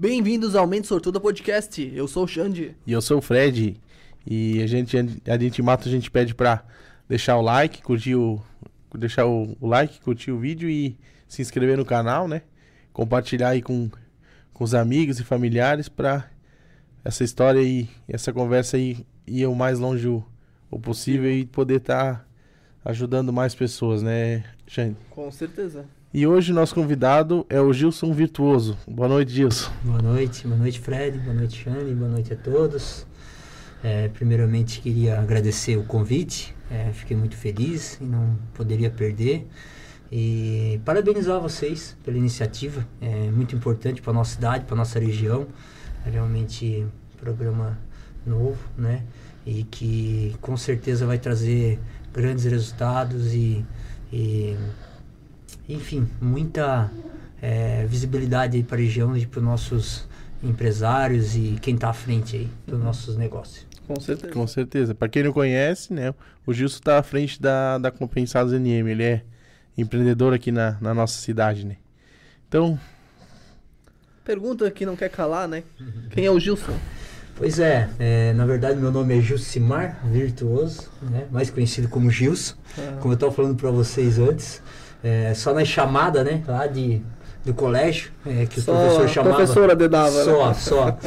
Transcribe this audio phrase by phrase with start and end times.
[0.00, 1.92] Bem-vindos ao Mente Sortuda Podcast.
[1.92, 2.76] Eu sou o Xande.
[2.86, 3.76] E eu sou o Fred.
[4.24, 6.62] E a gente, a gente mata, a gente pede pra
[7.08, 8.40] deixar o like, curtir o.
[8.94, 12.42] Deixar o, like, curtir o vídeo e se inscrever no canal, né?
[12.92, 13.90] Compartilhar aí com,
[14.54, 16.30] com os amigos e familiares pra
[17.04, 20.24] essa história e essa conversa aí ir o mais longe o,
[20.70, 22.24] o possível e poder estar tá
[22.84, 24.96] ajudando mais pessoas, né, Xande?
[25.10, 25.97] Com certeza.
[26.12, 28.78] E hoje nosso convidado é o Gilson Virtuoso.
[28.88, 29.70] Boa noite, Gilson.
[29.82, 33.06] Boa noite, boa noite, Fred, boa noite, Xane, boa noite a todos.
[33.84, 39.46] É, primeiramente, queria agradecer o convite, é, fiquei muito feliz e não poderia perder.
[40.10, 44.98] E parabenizar vocês pela iniciativa, é muito importante para a nossa cidade, para a nossa
[44.98, 45.46] região.
[46.06, 46.86] É realmente
[47.20, 47.78] programa
[48.24, 49.02] novo, né?
[49.44, 51.78] E que com certeza vai trazer
[52.14, 53.62] grandes resultados e,
[54.10, 54.56] e
[55.68, 56.90] enfim, muita
[57.42, 60.08] é, visibilidade para a região e para os nossos
[60.42, 63.66] empresários e quem está à frente aí dos nossos negócios.
[63.86, 64.32] Com certeza.
[64.32, 64.94] Com certeza.
[64.94, 66.14] Para quem não conhece, né,
[66.46, 68.88] o Gilson está à frente da, da Compensados NM.
[68.88, 69.22] Ele é
[69.76, 71.76] empreendedor aqui na, na nossa cidade, né?
[72.46, 72.78] Então...
[74.24, 75.62] Pergunta que não quer calar, né?
[76.10, 76.78] Quem é o Gilson?
[77.34, 81.28] Pois é, é, na verdade meu nome é Gilcimar Virtuoso, né?
[81.30, 82.98] mais conhecido como Gilson, ah.
[83.00, 84.60] como eu estava falando para vocês antes
[85.02, 86.42] é, só na chamada, né?
[86.46, 87.00] Lá de,
[87.44, 89.34] do colégio, é, que só o professor chamava.
[89.34, 90.54] A professora dedava, Só, né?
[90.54, 90.98] só.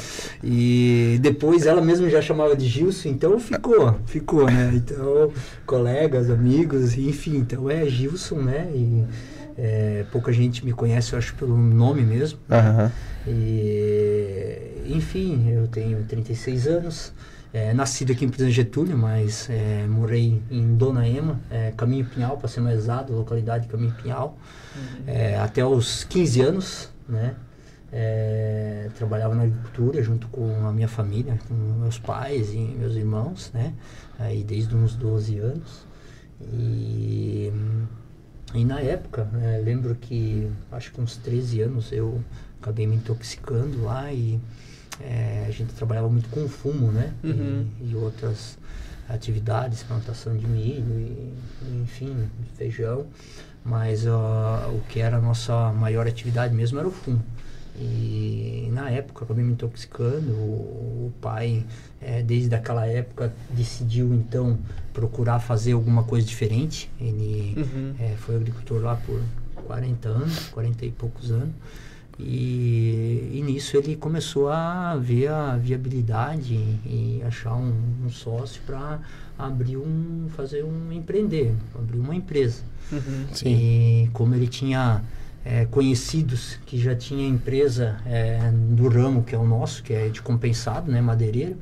[0.43, 4.71] E depois ela mesma já chamava de Gilson, então ficou, ficou, né?
[4.73, 5.31] Então,
[5.65, 8.69] colegas, amigos, enfim, então é Gilson, né?
[8.73, 9.05] E
[9.57, 12.39] é, pouca gente me conhece, eu acho, pelo nome mesmo.
[12.49, 12.89] Uhum.
[13.27, 17.13] E, enfim, eu tenho 36 anos.
[17.53, 22.37] É, nascido aqui em Presidente Getúlio, mas é, morei em Dona Ema, é, Caminho Pinhal,
[22.37, 24.37] para ser mais exato, localidade Caminho Pinhal,
[24.73, 25.03] uhum.
[25.05, 27.35] É, até os 15 anos, né?
[27.91, 33.51] É, trabalhava na agricultura junto com a minha família, com meus pais e meus irmãos,
[33.53, 33.73] né?
[34.17, 35.85] Aí desde uns 12 anos.
[36.53, 37.51] E,
[38.53, 42.23] e na época, né, lembro que acho que uns 13 anos eu
[42.61, 44.39] acabei me intoxicando lá e
[45.03, 47.13] é, a gente trabalhava muito com fumo, né?
[47.23, 47.65] Uhum.
[47.81, 48.57] E, e, outras
[49.09, 51.33] atividades, plantação de milho, e,
[51.83, 53.05] enfim, feijão.
[53.63, 54.09] Mas uh,
[54.69, 57.21] o que era a nossa maior atividade mesmo era o fumo.
[57.79, 60.31] E na época acabei me intoxicando.
[60.33, 61.63] O, o pai,
[62.01, 64.57] é, desde aquela época, decidiu então
[64.93, 66.89] procurar fazer alguma coisa diferente.
[66.99, 67.95] Ele uhum.
[67.99, 69.21] é, foi agricultor lá por
[69.65, 71.53] 40 anos, 40 e poucos anos.
[72.23, 77.73] E, e, nisso ele começou a ver a viabilidade e achar um,
[78.05, 78.99] um sócio para
[79.37, 82.61] abrir um, fazer um empreender, abrir uma empresa.
[82.91, 85.03] Uhum, e como ele tinha
[85.43, 90.09] é, conhecidos que já tinha empresa é, do ramo que é o nosso, que é
[90.09, 91.57] de compensado, né, madeireiro,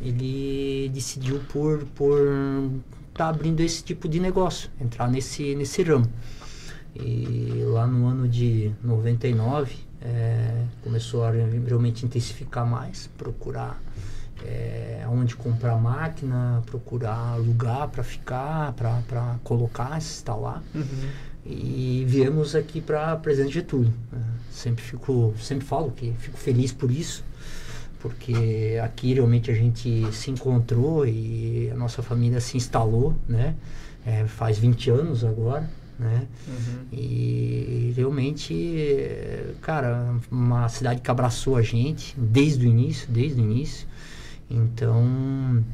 [0.00, 2.18] ele decidiu por por
[3.08, 6.06] estar tá abrindo esse tipo de negócio, entrar nesse nesse ramo.
[6.98, 13.80] E lá no ano de 99, é, começou a realmente intensificar mais, procurar
[14.44, 20.62] é, onde comprar máquina, procurar lugar para ficar, para colocar, instalar.
[20.74, 21.08] Uhum.
[21.44, 23.92] E viemos aqui para Presidente Getúlio.
[24.12, 24.22] Né?
[24.50, 27.24] Sempre fico, sempre falo que fico feliz por isso,
[28.00, 33.54] porque aqui realmente a gente se encontrou e a nossa família se instalou, né?
[34.04, 35.68] É, faz 20 anos agora
[35.98, 36.26] né?
[36.46, 36.86] Uhum.
[36.92, 43.86] E realmente, cara, uma cidade que abraçou a gente desde o início, desde o início.
[44.50, 45.64] Então,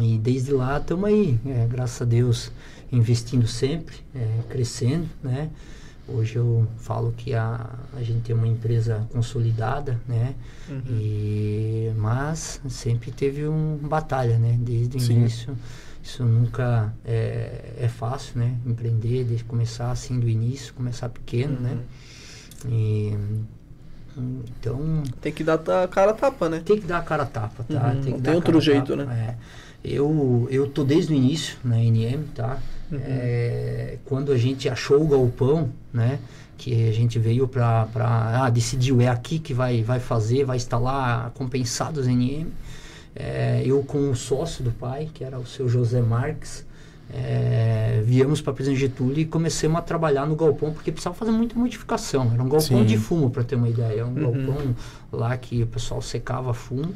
[0.00, 2.50] e desde lá estamos aí, é, graças a Deus,
[2.90, 5.50] investindo sempre, é, crescendo, né?
[6.10, 10.34] Hoje eu falo que a, a gente tem uma empresa consolidada, né?
[10.66, 10.82] Uhum.
[10.88, 14.56] E, mas sempre teve uma batalha, né?
[14.58, 15.12] Desde o Sim.
[15.14, 15.54] início
[16.08, 18.54] isso nunca é, é fácil, né?
[18.64, 21.76] Empreender, de começar assim do início, começar pequeno, né?
[22.64, 22.70] uhum.
[22.70, 22.76] né?
[22.76, 23.16] E,
[24.16, 25.02] então...
[25.20, 26.62] Tem que dar a cara a tapa, né?
[26.64, 27.88] Tem que dar a cara a tapa, tá?
[27.88, 28.00] Uhum.
[28.00, 29.36] Tem, Não tem outro jeito, tapa, né?
[29.84, 29.88] É.
[29.92, 32.58] Eu, eu tô desde o início na NM, tá?
[32.90, 32.98] Uhum.
[33.02, 36.18] É, quando a gente achou o galpão, né?
[36.56, 41.30] Que a gente veio para ah, decidiu, é aqui que vai, vai fazer, vai instalar
[41.32, 42.46] compensados NM.
[43.18, 46.64] É, eu com o sócio do pai, que era o seu José Marques,
[47.12, 51.58] é, viemos para Presidente Getúlio e começamos a trabalhar no galpão porque precisava fazer muita
[51.58, 52.30] modificação.
[52.32, 52.84] Era um galpão Sim.
[52.84, 54.04] de fumo, para ter uma ideia.
[54.04, 54.44] Um uhum.
[54.46, 54.74] galpão
[55.12, 56.92] lá que o pessoal secava fumo.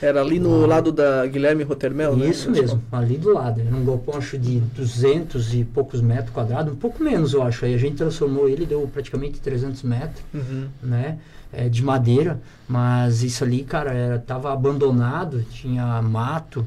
[0.00, 0.66] Era ali no Ah.
[0.66, 2.28] lado da Guilherme Rotermel, né?
[2.28, 3.60] Isso mesmo, ali do lado.
[3.60, 7.64] Era um galpão, acho, de 200 e poucos metros quadrados, um pouco menos, eu acho.
[7.64, 10.66] Aí a gente transformou ele, deu praticamente 300 metros, Uhum.
[10.82, 11.18] né?
[11.52, 16.66] é, de madeira, mas isso ali, cara, era, tava abandonado, tinha mato.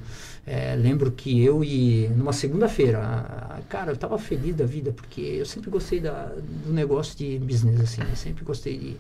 [0.52, 5.46] É, lembro que eu e numa segunda-feira, cara, eu tava feliz da vida porque eu
[5.46, 6.32] sempre gostei da,
[6.66, 8.98] do negócio de business, assim, eu sempre gostei de,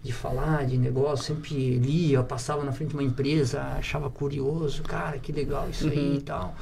[0.00, 5.18] de falar de negócio, sempre lia, passava na frente de uma empresa, achava curioso, cara,
[5.18, 6.14] que legal isso aí Uhum.
[6.14, 6.54] e tal.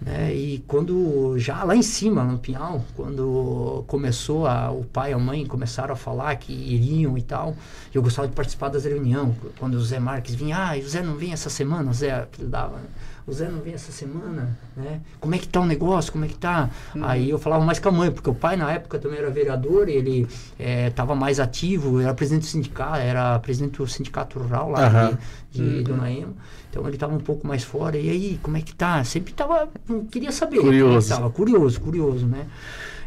[0.00, 0.34] né?
[0.34, 5.18] E quando, já lá em cima, no Pinhal, quando começou, a, o pai e a
[5.18, 7.54] mãe começaram a falar que iriam e tal,
[7.94, 9.32] eu gostava de participar das reuniões.
[9.60, 12.78] Quando o Zé Marques vinha, ah, o Zé não vem essa semana, o Zé apelidava,
[12.78, 12.84] né?
[13.30, 15.00] O Zé não vem essa semana, né?
[15.20, 16.10] Como é que tá o negócio?
[16.10, 16.68] Como é que tá?
[17.00, 19.88] Aí eu falava mais com a mãe, porque o pai na época também era vereador,
[19.88, 20.26] ele
[20.58, 25.12] estava mais ativo, era presidente do sindicato, era presidente do sindicato rural lá
[25.52, 26.34] de, de Dona Ema.
[26.68, 27.96] Então ele estava um pouco mais fora.
[27.96, 29.04] E aí, como é que tá?
[29.04, 29.68] Sempre tava,
[30.10, 30.56] queria saber.
[30.56, 31.08] como é que Curioso.
[31.08, 32.48] tava, curioso, curioso, né?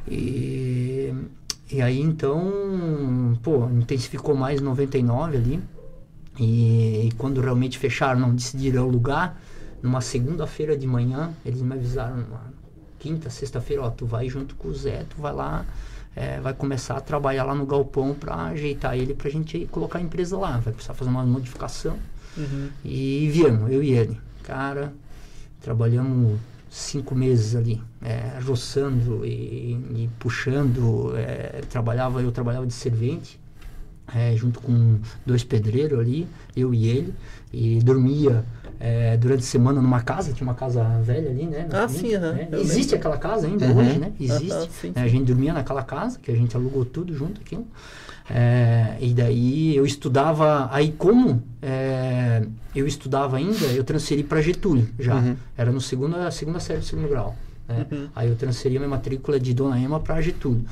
[0.07, 1.13] E,
[1.69, 5.59] e aí então, pô, intensificou mais em 99 ali.
[6.39, 9.37] E, e quando realmente fecharam, não decidiram o lugar,
[9.83, 12.53] numa segunda-feira de manhã, eles me avisaram, numa
[12.97, 15.65] quinta, sexta-feira, ó, tu vai junto com o Zé, tu vai lá,
[16.15, 20.01] é, vai começar a trabalhar lá no galpão pra ajeitar ele pra gente colocar a
[20.01, 20.57] empresa lá.
[20.59, 21.97] Vai precisar fazer uma modificação.
[22.37, 22.69] Uhum.
[22.85, 24.17] E viemos, eu e ele.
[24.43, 24.93] Cara,
[25.61, 26.39] trabalhamos
[26.69, 31.13] cinco meses ali, é, roçando e, e puxando.
[31.17, 33.39] é, trabalhava, eu trabalhava de servente,
[34.13, 37.13] é, junto com dois pedreiros ali, eu e ele,
[37.51, 38.43] e dormia
[38.79, 41.67] é, durante a semana numa casa, tinha uma casa velha ali, né?
[41.71, 42.47] Ah, frente, sim, né?
[42.53, 42.95] Existe lembro.
[42.97, 43.77] aquela casa ainda Uhum.
[43.77, 44.11] hoje, né?
[44.19, 44.69] Existe.
[44.81, 45.03] Sim, né?
[45.03, 47.65] A gente dormia naquela casa, que a gente alugou tudo junto aquilo.
[48.29, 54.87] É, e daí eu estudava, aí como é, eu estudava ainda, eu transferi para Getúlio
[54.99, 55.15] já.
[55.15, 55.35] Uhum.
[55.57, 57.35] Era no segunda, segunda série do segundo grau.
[57.67, 57.85] né?
[57.91, 58.07] Uhum.
[58.15, 60.65] Aí eu transferi a minha matrícula de Dona Ema para Getúlio.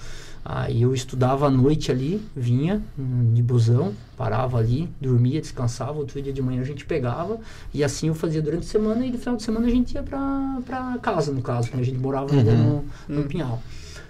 [0.44, 6.20] Aí eu estudava à noite ali, vinha hum, de busão, parava ali, dormia, descansava, outro
[6.22, 7.40] dia de manhã a gente pegava,
[7.74, 10.02] e assim eu fazia durante a semana, e no final de semana a gente ia
[10.04, 11.82] para casa, no caso, né?
[11.82, 13.28] a gente morava ainda no, no Uhum.
[13.28, 13.62] Pinhal.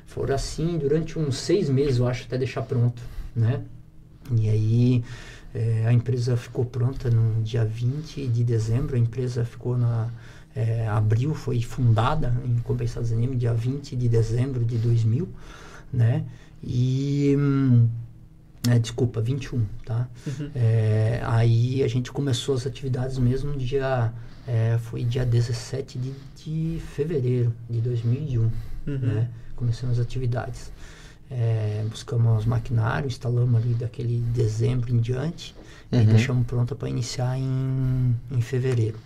[0.06, 3.01] Foram assim durante uns seis meses, eu acho, até deixar pronto,
[3.36, 3.62] né?
[4.36, 5.04] E aí
[5.54, 10.10] eh, a empresa ficou pronta no dia 20 de dezembro, a empresa ficou na...
[10.56, 15.27] eh, abril, foi fundada em Compensados Anime, dia 20 de dezembro de 2000,
[15.93, 16.23] né?
[16.63, 17.35] E...
[17.38, 17.88] hum,
[18.69, 20.07] é, desculpa, 21, tá?
[20.27, 20.51] Uhum.
[20.55, 24.13] É, aí a gente começou as atividades mesmo dia...
[24.47, 28.97] é, foi dia 17 de, de fevereiro de 2001, Uhum.
[28.97, 29.29] né?
[29.55, 30.71] Começamos as atividades.
[31.29, 35.55] É, buscamos os maquinários, instalamos ali daquele dezembro em diante
[35.91, 36.05] e Uhum.
[36.05, 38.97] deixamos pronta para iniciar em, em fevereiro.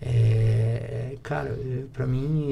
[0.00, 1.58] É, cara,
[1.92, 2.48] pra mim,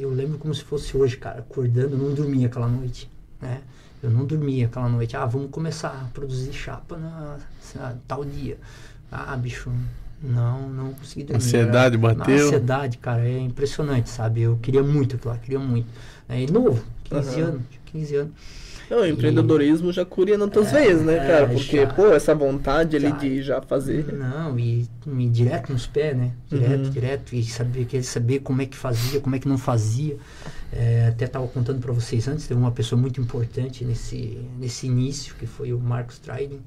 [0.00, 3.08] eu lembro como se fosse hoje, cara, acordando, não dormia aquela noite,
[3.44, 3.60] né?
[4.02, 5.16] Eu não dormia aquela noite.
[5.16, 8.58] Ah, vamos começar a produzir chapa na, sei lá, tal dia.
[9.10, 9.70] Ah, bicho,
[10.22, 11.36] não, não consegui dormir.
[11.42, 12.46] Ansiedade Era- bateu.
[12.46, 14.42] Ansiedade, cara, é impressionante, sabe?
[14.42, 15.86] Eu queria muito aquilo lá, queria muito.
[16.28, 17.48] É, e novo, 15 Aham.
[17.48, 18.32] anos, tinha 15 anos.
[18.94, 21.46] Não, o empreendedorismo já curia nas tuas É, veias, né, é, cara?
[21.48, 21.86] Porque, já.
[21.86, 23.16] pô, essa vontade ali Já.
[23.16, 24.12] de já fazer.
[24.12, 26.30] Não, e, e direto nos pés, né?
[26.48, 26.90] Direto, Uhum.
[26.90, 27.34] direto.
[27.34, 30.16] E saber, querer saber como é que fazia, como é que não fazia.
[30.72, 35.34] É, até estava contando para vocês antes, teve uma pessoa muito importante nesse, nesse início,
[35.36, 36.60] que foi o Marcos Triding.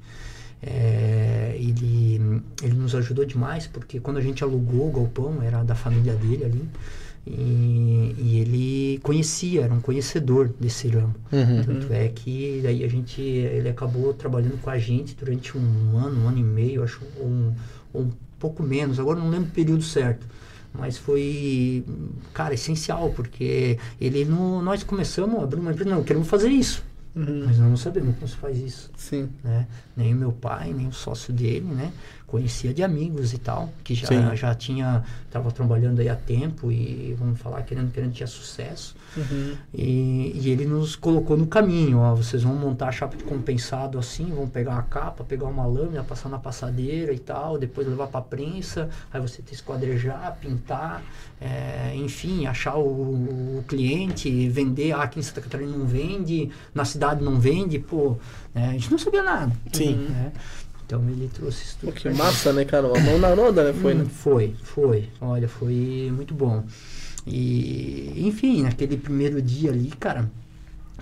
[0.62, 5.74] É, ele, ele nos ajudou demais, porque quando a gente alugou o galpão, era da
[5.74, 6.68] família dele ali.
[7.30, 11.14] E, e ele conhecia, era um conhecedor desse ramo.
[11.30, 11.62] Uhum.
[11.64, 16.24] Tanto é que daí a gente, ele acabou trabalhando com a gente durante um ano,
[16.24, 17.54] um ano e meio, acho, ou um,
[17.92, 20.26] ou um pouco menos, agora não lembro o período certo.
[20.72, 21.84] Mas foi,
[22.32, 26.86] cara, essencial, porque ele, no, nós começamos a abrir uma empresa, não, queremos fazer isso,
[27.16, 27.44] Uhum.
[27.46, 28.90] mas nós não sabemos como se faz isso.
[28.96, 29.28] Sim.
[29.42, 29.66] Né?
[29.96, 31.90] Nem o meu pai, nem o sócio dele, né?
[32.28, 34.36] Conhecia de amigos e tal, que já, Sim.
[34.36, 38.94] já tinha, estava trabalhando aí há tempo e, vamos falar, querendo, querendo tinha sucesso.
[39.16, 39.56] Uhum.
[39.72, 43.98] E, e ele nos colocou no caminho, ó, vocês vão montar a chapa de compensado
[43.98, 48.08] assim, vão pegar a capa, pegar uma lâmina, passar na passadeira e tal, depois levar
[48.08, 51.02] para prensa, aí você tem que esquadrejar, pintar,
[51.40, 56.84] é, enfim, achar o, o cliente, vender, ah, aqui em Santa Catarina não vende, na
[56.84, 58.18] cidade não vende, pô,
[58.54, 59.52] né, a gente não sabia nada.
[59.72, 59.94] Sim.
[59.94, 60.32] né?
[60.88, 62.18] Então ele trouxe isso Pô, tudo que pra gente.
[62.18, 62.86] massa, né, cara?
[62.88, 63.74] A mão na roda, né?
[63.74, 64.06] Foi, Hum, né?
[64.10, 65.08] Foi, foi.
[65.20, 66.64] Olha, foi muito bom.
[67.26, 70.30] E, enfim, naquele primeiro dia ali, cara,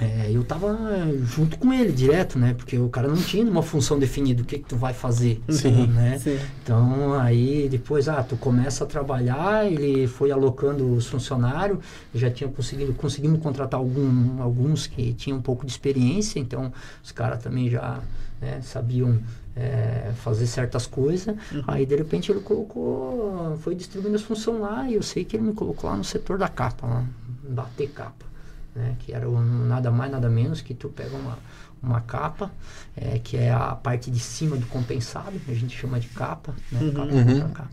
[0.01, 0.77] é, eu tava
[1.25, 2.53] junto com ele direto, né?
[2.53, 5.87] Porque o cara não tinha uma função definida, o que que tu vai fazer, Sim.
[5.87, 6.19] né?
[6.19, 6.37] Sim.
[6.65, 11.79] Então aí depois, ah, tu começa a trabalhar, ele foi alocando os funcionários,
[12.13, 16.73] já tinha conseguido, conseguimos contratar algum, alguns que tinham um pouco de experiência, então
[17.05, 18.01] os caras também já
[18.41, 19.19] né, sabiam
[19.55, 21.35] é, fazer certas coisas.
[21.67, 25.45] Aí de repente ele colocou, foi distribuindo as funções lá e eu sei que ele
[25.45, 27.05] me colocou lá no setor da capa, lá,
[27.49, 28.27] bater capa.
[28.75, 31.39] Né, que era o- nada mais, nada menos que tu pega uma,
[31.83, 32.51] uma capa,
[32.95, 36.93] é, que é a parte de cima do compensado, a gente chama de capa, né,
[36.95, 37.51] capa Uhum.
[37.53, 37.71] capa.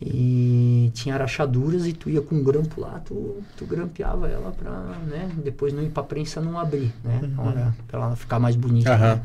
[0.00, 4.70] E tinha rachaduras e tu ia com um grampo lá, tu, tu grampeava ela pra,
[5.06, 8.54] né, depois não ir pra prensa não abrir, né, na hora, pra ela ficar mais
[8.54, 8.94] bonita.
[8.94, 9.14] Aham.
[9.16, 9.22] né.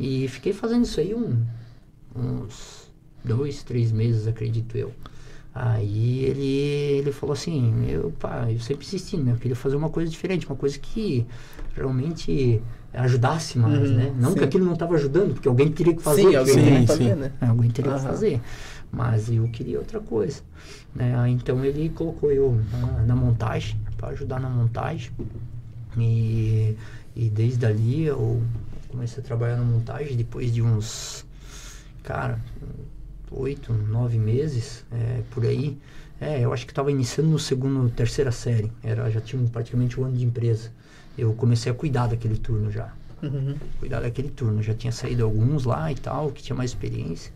[0.00, 1.44] E fiquei fazendo isso aí um,
[2.16, 2.90] uns
[3.22, 4.92] dois, três meses, acredito eu.
[5.54, 6.46] Aí ele,
[7.00, 9.32] ele falou assim, eu, pá, eu sempre insisti, né?
[9.32, 11.26] Eu queria fazer uma coisa diferente, uma coisa que
[11.74, 12.62] realmente
[12.94, 14.14] ajudasse mais, Uhum, né?
[14.18, 14.44] Não que sim.
[14.46, 16.22] aquilo não estava ajudando, porque alguém teria que fazer.
[16.22, 17.32] Sim, alguém Sim, tem alguém- que fazer, né?
[17.40, 18.08] é, alguém teria que Aham.
[18.08, 18.40] fazer.
[18.90, 20.40] Mas eu queria outra coisa.
[20.94, 21.12] Né?
[21.30, 25.10] Então ele colocou eu na, na montagem, para ajudar na montagem.
[25.98, 26.74] E,
[27.14, 28.40] e desde ali eu
[28.90, 31.24] comecei a trabalhar na montagem depois de uns,
[32.02, 32.38] cara,
[33.30, 35.78] oito, nove meses, é, por aí.
[36.20, 38.70] É, eu acho que estava iniciando no segundo, terceira série.
[38.82, 40.70] Era, já tinha praticamente um ano de empresa.
[41.16, 42.92] Eu comecei a cuidar daquele turno já
[43.22, 43.54] Uhum.
[43.78, 44.62] cuidar daquele turno.
[44.62, 47.32] Já tinha saído alguns lá e tal, que tinha mais experiência.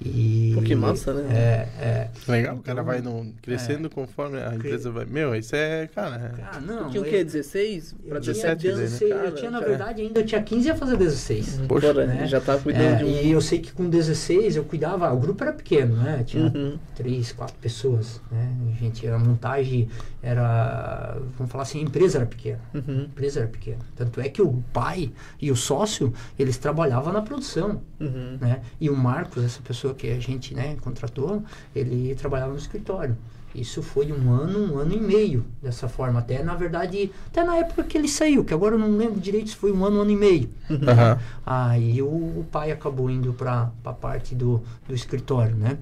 [0.00, 0.52] E.
[0.54, 1.26] Pô, que massa, né?
[1.36, 2.10] É, é.
[2.30, 5.04] Legal, o cara vai no, crescendo conforme a empresa vai.
[5.04, 6.34] Meu, isso é, cara.
[6.52, 6.88] Ah, não.
[6.88, 7.24] Tinha o quê?
[7.24, 7.96] 16?
[8.04, 8.80] eu Pra tinha 17 daí, né?
[8.82, 11.62] 16, eu Cara, tinha, na verdade, ainda eu tinha 15 e ia fazer 16.
[11.66, 12.26] Poxa, Fora, né?
[12.28, 13.08] Já tava cuidando É, de um...
[13.08, 16.22] E eu sei que com 16 eu cuidava, o grupo era pequeno, né?
[16.24, 16.78] Tinha Uhum.
[16.94, 18.52] três, quatro pessoas, né?
[18.72, 19.88] A gente, a montagem
[20.22, 22.60] era, vamos falar assim, a empresa era pequena.
[22.72, 23.02] A Uhum.
[23.04, 23.78] empresa era pequena.
[23.96, 28.38] Tanto é que o pai e o sócio, eles trabalhavam na produção, Uhum.
[28.40, 28.60] né?
[28.80, 31.42] E o Marcos, essa pessoa que a gente, né, contratou,
[31.74, 33.16] ele trabalhava no escritório.
[33.54, 36.20] Isso foi um ano, um ano e meio dessa forma.
[36.20, 39.50] Até, na verdade, até na época que ele saiu, que agora eu não lembro direito
[39.50, 40.50] se foi um ano, um ano e meio.
[40.70, 41.18] Aham.
[41.44, 45.78] Aí o, o pai acabou indo para a parte do, do escritório, né?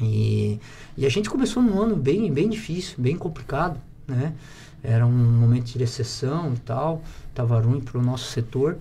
[0.00, 0.60] E,
[0.96, 4.32] e a gente começou num ano bem, bem difícil, bem complicado, né?
[4.82, 8.78] Era um momento de recessão e tal, estava ruim para o nosso setor.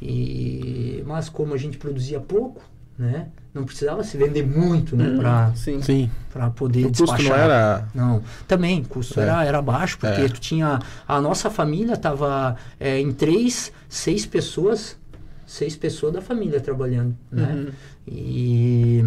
[0.00, 2.60] E, mas como a gente produzia pouco,
[2.98, 3.28] né?
[3.54, 5.14] Não precisava se vender muito, né?
[5.16, 5.82] Para Sim.
[5.82, 6.10] Sim.
[6.56, 7.28] poder O custo despachar.
[7.36, 7.88] não era.
[7.94, 9.24] Não, também, o custo É.
[9.24, 10.28] era, era baixo, porque É.
[10.28, 10.78] tu tinha.
[11.06, 14.96] A nossa família estava em três, seis pessoas,
[15.46, 17.52] seis pessoas da família trabalhando, né?
[17.52, 17.72] Uhum.
[18.08, 19.04] E,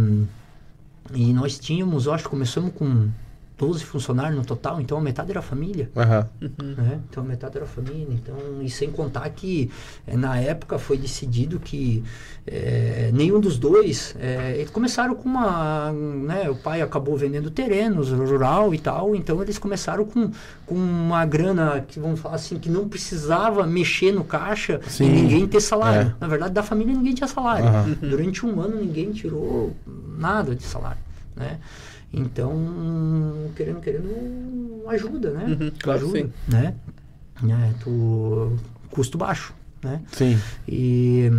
[1.14, 3.10] e nós tínhamos, eu acho que começamos com
[3.58, 5.90] 12 funcionários no total, então a metade era família.
[5.96, 6.28] Aham.
[6.42, 7.00] Né?
[7.10, 8.08] Então a metade era família.
[8.12, 9.72] Então, e sem contar que
[10.06, 12.04] eh, na época foi decidido que
[12.46, 14.16] eh, nenhum dos dois.
[14.20, 15.92] eh, eles começaram com uma.
[15.94, 19.16] Né, o pai acabou vendendo terrenos, rural e tal.
[19.16, 20.32] Então eles começaram com,
[20.66, 25.06] com uma grana que vamos falar assim, que não precisava mexer no caixa Sim.
[25.06, 26.10] e ninguém ter salário.
[26.10, 26.16] É.
[26.20, 27.68] Na verdade, da família ninguém tinha salário.
[27.68, 27.98] Aham.
[28.02, 29.74] Durante um ano ninguém tirou
[30.18, 31.00] nada de salário.
[31.36, 31.60] Né?
[32.16, 35.58] Então, querendo, querendo, ajuda, né?
[35.60, 36.32] Uhum, claro ajuda, sim.
[36.48, 36.76] né?
[37.44, 38.58] É, tu,
[38.90, 39.54] custo baixo,
[39.84, 40.02] né?
[40.14, 40.40] Sim.
[40.68, 41.30] E,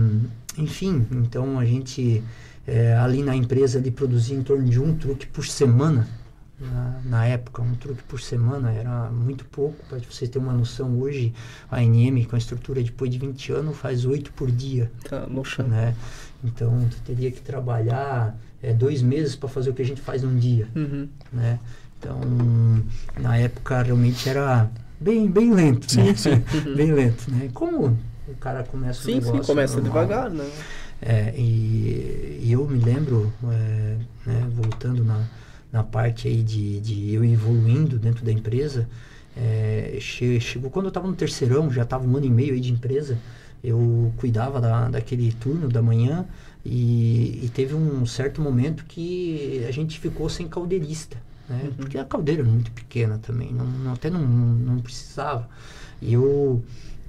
[0.59, 2.23] enfim, então a gente
[2.66, 6.06] é, ali na empresa ali produzia em torno de um truque por semana.
[6.59, 9.76] Na, na época, um truque por semana era muito pouco.
[9.88, 11.33] Para vocês terem uma noção, hoje
[11.71, 15.45] a NM, com a estrutura depois de 20 anos, faz oito por dia Tá no
[15.45, 15.68] chão.
[15.68, 15.95] né?
[16.42, 20.23] Então, tu teria que trabalhar é, dois meses para fazer o que a gente faz
[20.23, 21.09] num dia, Uhum.
[21.33, 21.59] né?
[21.99, 22.21] Então,
[23.19, 24.71] na época realmente era
[25.01, 26.15] bem, bem lento, né?
[26.75, 27.49] bem lento, né?
[27.53, 27.97] Como
[28.29, 30.45] o cara começa o Sim, sim, negócio começa normal, devagar, né?
[31.01, 33.97] é, e, e eu me lembro, é,
[34.27, 35.21] né, voltando na,
[35.73, 38.89] na parte aí de, de eu evoluindo dentro da empresa,
[39.37, 42.61] é, che- chegou quando eu estava no terceirão, já estava um ano e meio aí
[42.61, 43.19] de empresa,
[43.63, 46.27] eu cuidava da, daquele turno da manhã
[46.65, 51.17] e, e teve um certo momento que a gente ficou sem caldeirista,
[51.49, 51.71] né?
[51.77, 55.49] Porque a caldeira é muito pequena também, não, não- até não, não precisava.
[56.01, 56.63] E eu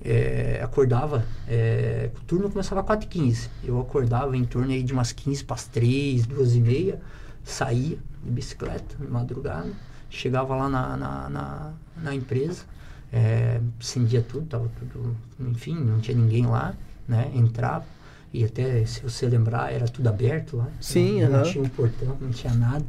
[0.03, 3.49] é, acordava, é, o turno começava às 4h15.
[3.63, 7.01] Eu acordava em torno aí de umas 15 para as 3, 2 e meia,
[7.43, 9.71] saía de bicicleta, de madrugada,
[10.09, 12.63] chegava lá na, na, na, na empresa,
[13.11, 16.75] é, acendia tudo, tava tudo, enfim, não tinha ninguém lá,
[17.07, 17.31] né?
[17.33, 17.85] Entrava,
[18.33, 20.69] E até, se você lembrar, era tudo aberto lá.
[20.81, 22.85] Sim, não, não tinha um portão, não tinha nada.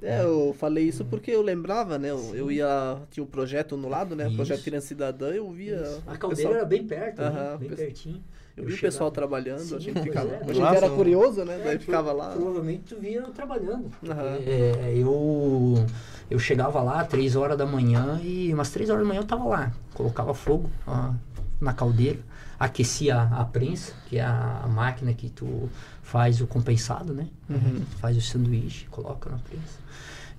[0.00, 2.10] É, eu falei isso porque eu lembrava, né?
[2.10, 2.96] Eu, eu ia.
[3.10, 4.28] Tinha um projeto no lado, né?
[4.28, 4.64] O projeto Isso.
[4.64, 5.82] Criança Cidadã, eu via.
[6.06, 7.26] A caldeira pessoal- era bem perto, né?
[7.28, 8.22] Aham, bem pertinho.
[8.56, 10.28] Eu vi o pessoal trabalhando, Sim, a gente ficava.
[10.28, 10.40] é.
[10.48, 11.60] A gente era curioso, né?
[11.60, 12.30] É, Daí ficava lá.
[12.30, 13.90] Provavelmente tu via trabalhando.
[14.08, 14.38] Aham.
[14.46, 15.86] É, eu,
[16.30, 19.44] eu chegava lá três horas da manhã e umas três horas da manhã eu tava
[19.44, 19.72] lá.
[19.92, 21.10] Colocava fogo ó,
[21.60, 22.18] na caldeira,
[22.58, 25.68] aquecia a, a prensa, que é a, a máquina que tu
[26.02, 27.28] faz o compensado, né?
[27.50, 27.82] Uhum.
[27.98, 29.78] Faz o sanduíche, coloca na prensa.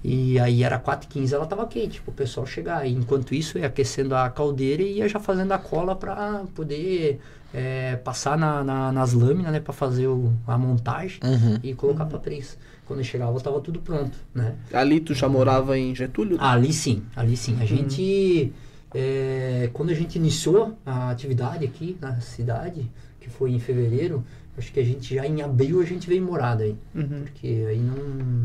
[0.04, 2.86] E aí era 4h15, ela tava quente pro pessoal chegar.
[2.88, 7.20] E enquanto isso, ia aquecendo a caldeira e ia já fazendo a cola para poder
[7.54, 9.60] é, passar na, na- nas lâminas, né?
[9.62, 11.58] Para fazer o- a montagem Uhum.
[11.63, 12.58] e colocar pra prensa.
[12.86, 14.56] Quando eu chegava, tava tudo pronto, né?
[14.74, 16.38] Ali tu já morava em Getúlio?
[16.42, 17.58] Ali sim, ali sim.
[17.60, 18.51] A gente,
[18.94, 22.89] é, quando a gente iniciou a atividade aqui na cidade,
[23.20, 24.24] que foi em fevereiro,
[24.58, 26.76] acho que a gente já em abril a gente veio morar daí.
[26.96, 27.22] Uhum.
[27.24, 27.96] Porque aí não,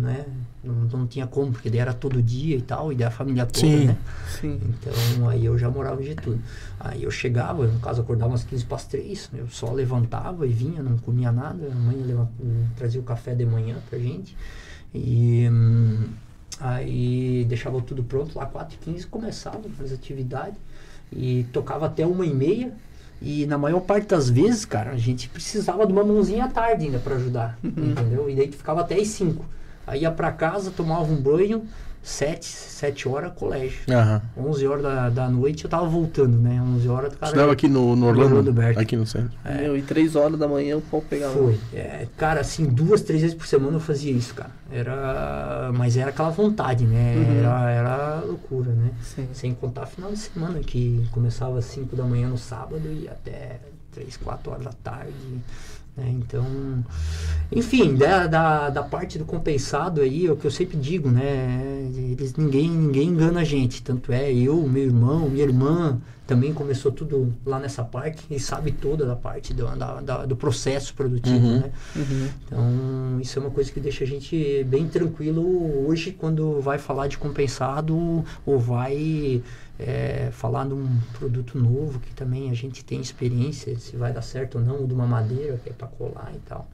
[0.00, 0.26] né,
[0.62, 3.47] não, não tinha como, porque daí era todo dia e tal, e daí a família
[3.47, 3.87] toda, Sim.
[3.87, 3.97] né?
[4.28, 4.61] Sim.
[4.62, 6.40] Então aí eu já morava em Getúlio.
[6.78, 10.50] Aí eu chegava, no caso acordava umas 15 para as 3, eu só levantava e
[10.50, 11.66] vinha, não comia nada.
[11.66, 12.31] A mãe leva,
[12.76, 14.37] trazia o café de manhã pra gente.
[14.95, 16.09] E hum,
[16.61, 20.59] aí deixava tudo pronto, lá 4 e 15 começava as atividades
[21.11, 22.73] e tocava até uma e meia.
[23.25, 26.87] E na maior parte das vezes, cara, a gente precisava de uma mãozinha à tarde
[26.87, 28.29] ainda para ajudar, entendeu?
[28.29, 29.45] E daí tu ficava até as 5.
[29.87, 31.64] Aí ia para casa, tomava um banho,
[32.02, 33.78] 7, 7 horas colégio.
[33.88, 34.21] Aham.
[34.37, 36.61] 11 horas da, da noite eu tava voltando, né?
[36.61, 37.30] 11 horas do cara.
[37.30, 38.80] Estudava aqui no, no Orlando, Orlando Berto.
[38.80, 39.30] aqui no centro.
[39.44, 41.32] Meu, e três horas da manhã o pau pegava.
[41.32, 41.59] Foi.
[41.73, 44.50] É, cara, assim, duas, três vezes por semana eu fazia isso, cara.
[44.71, 45.71] Era.
[45.75, 47.14] Mas era aquela vontade, né?
[47.16, 47.38] Uhum.
[47.38, 48.90] Era, era loucura, né?
[49.02, 49.28] Sim.
[49.32, 53.61] Sem contar final de semana, que começava às 5 da manhã no sábado e até
[53.92, 55.12] 3, 4 horas da tarde.
[55.96, 56.11] Né?
[56.11, 56.84] Então,
[57.50, 61.90] enfim, da, da, da parte do compensado aí, é o que eu sempre digo, né?
[62.11, 63.82] Eles, ninguém, ninguém engana a gente.
[63.82, 66.00] Tanto é eu, meu irmão, minha irmã
[66.33, 70.35] também começou tudo lá nessa parte e sabe toda da parte do, da, da- do
[70.35, 71.61] processo produtivo, Uhum.
[71.61, 71.71] né?
[71.95, 72.29] Uhum.
[72.47, 77.07] Então, isso é uma coisa que deixa a gente bem tranquilo hoje quando vai falar
[77.09, 79.43] de compensado ou vai
[79.79, 84.23] é, falar de um produto novo que também a gente tem experiência se vai dar
[84.23, 86.67] certo ou não, ou de uma madeira que é para colar e tal.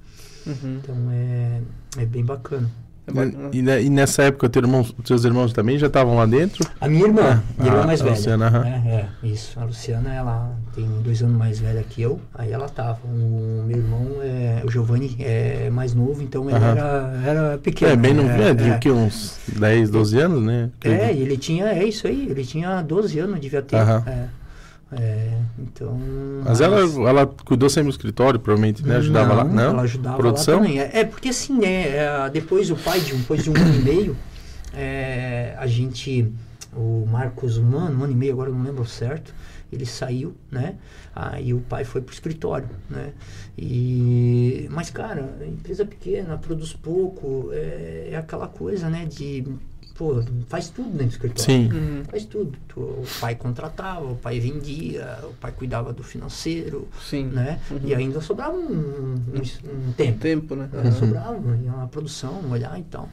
[0.46, 0.78] Uhum.
[0.82, 1.60] Então, é,
[1.96, 2.70] é bem bacana.
[3.08, 3.48] É bacana.
[3.52, 6.64] E, ne- e nessa época, teu irmão, teus irmãos também já estavam lá dentro?
[6.80, 8.16] A minha irmã, minha irmã Ah, mais a velha.
[8.16, 8.82] Luciana, né?
[9.22, 9.58] É, isso.
[9.58, 12.20] A Luciana, ela tem dois anos mais velha que eu.
[12.34, 12.98] Aí ela tava.
[13.04, 17.92] O meu irmão, é, o Giovanni, é mais novo, então ele era, era pequeno.
[17.92, 18.76] é, bem novinho, é, é, de é.
[18.76, 18.90] o quê?
[18.90, 20.70] Uns 10, 12 anos, né?
[20.84, 23.76] É, e ele tinha, é isso aí, ele tinha 12 anos, devia ter.
[23.76, 24.28] É,
[24.90, 25.98] É, então.
[26.44, 28.96] Mas ela, ela cuidou sempre do escritório, provavelmente, né?
[28.96, 29.44] Ajudava lá?
[29.44, 29.70] Não?
[29.70, 30.60] Ela ajudava Produção?
[30.60, 30.80] também.
[30.80, 31.96] É, é porque assim, né?
[31.96, 34.16] é, depois o pai, de, depois de um ano e meio,
[34.72, 36.32] é, a gente.
[36.74, 39.34] O Marcos, um ano, um ano e meio, agora eu não lembro certo.
[39.70, 40.76] Ele saiu, né?
[41.14, 43.12] Aí o pai foi pro escritório, né?
[43.56, 49.04] E, mas, cara, empresa pequena, produz pouco, é, é aquela coisa, né?
[49.04, 49.44] De,
[49.98, 51.44] pô, faz tudo dentro do escritório.
[51.44, 51.72] Sim.
[51.72, 52.04] Uhum.
[52.04, 52.56] Faz tudo.
[52.68, 57.24] Tu- O pai contratava, o pai vendia, o pai cuidava do financeiro, Sim.
[57.24, 57.58] né?
[57.70, 57.80] Uhum.
[57.82, 60.20] E ainda sobrava um, um, um tempo.
[60.20, 60.68] Tempo, né?
[60.72, 60.90] né?
[60.92, 63.08] Sobrava, ia uma produção, olhar e tal,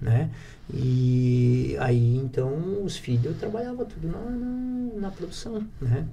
[0.00, 0.30] né?
[0.72, 6.04] E aí, então, os filhos trabalhavam tudo na, na, na produção, né?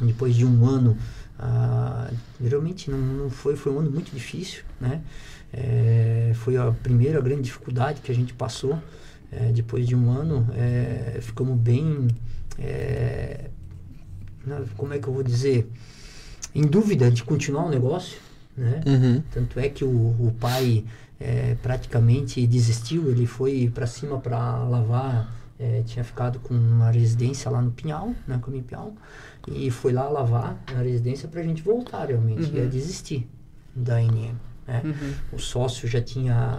[0.00, 0.96] Depois de um ano,
[1.38, 2.10] ah,
[2.42, 5.02] geralmente não, não foi, foi um ano muito difícil, né?
[5.52, 8.78] É, foi a primeira grande dificuldade que a gente passou.
[9.32, 12.06] É, depois de um ano, é, ficamos bem,
[12.58, 13.48] é,
[14.76, 15.70] como é que eu vou dizer,
[16.54, 18.18] em dúvida de continuar o negócio,
[18.56, 18.82] né?
[18.86, 19.22] Uhum.
[19.32, 20.84] Tanto é que o, o pai
[21.18, 27.50] é, praticamente desistiu, ele foi para cima para lavar, é, tinha ficado com uma residência
[27.50, 28.92] lá no Pinhal, na Caminho Pinhal,
[29.48, 32.56] e foi lá lavar na residência para a gente voltar realmente, Uhum.
[32.56, 33.26] ia desistir
[33.74, 34.34] da NM.
[34.72, 34.82] Né?
[34.84, 35.12] Uhum.
[35.32, 36.58] O sócio já tinha,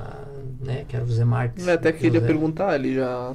[0.62, 1.66] né, que era o Zé Marques.
[1.68, 2.28] Eu até queria José.
[2.28, 3.34] perguntar, ele já.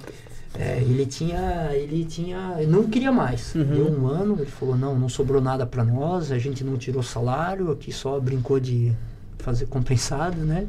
[0.59, 3.55] É, ele tinha, ele tinha, ele não queria mais.
[3.55, 3.65] Uhum.
[3.65, 7.03] Deu um ano, ele falou não, não sobrou nada para nós, a gente não tirou
[7.03, 8.93] salário, aqui só brincou de
[9.39, 10.67] fazer compensado, né?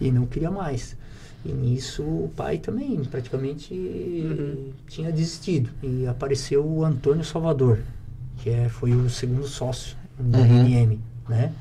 [0.00, 0.96] E não queria mais.
[1.44, 4.70] E nisso o pai também praticamente Uhum.
[4.88, 5.70] tinha desistido.
[5.82, 7.78] E apareceu o Antônio Salvador,
[8.38, 10.64] que é, foi o segundo sócio da Uhum.
[10.66, 11.52] NM, né?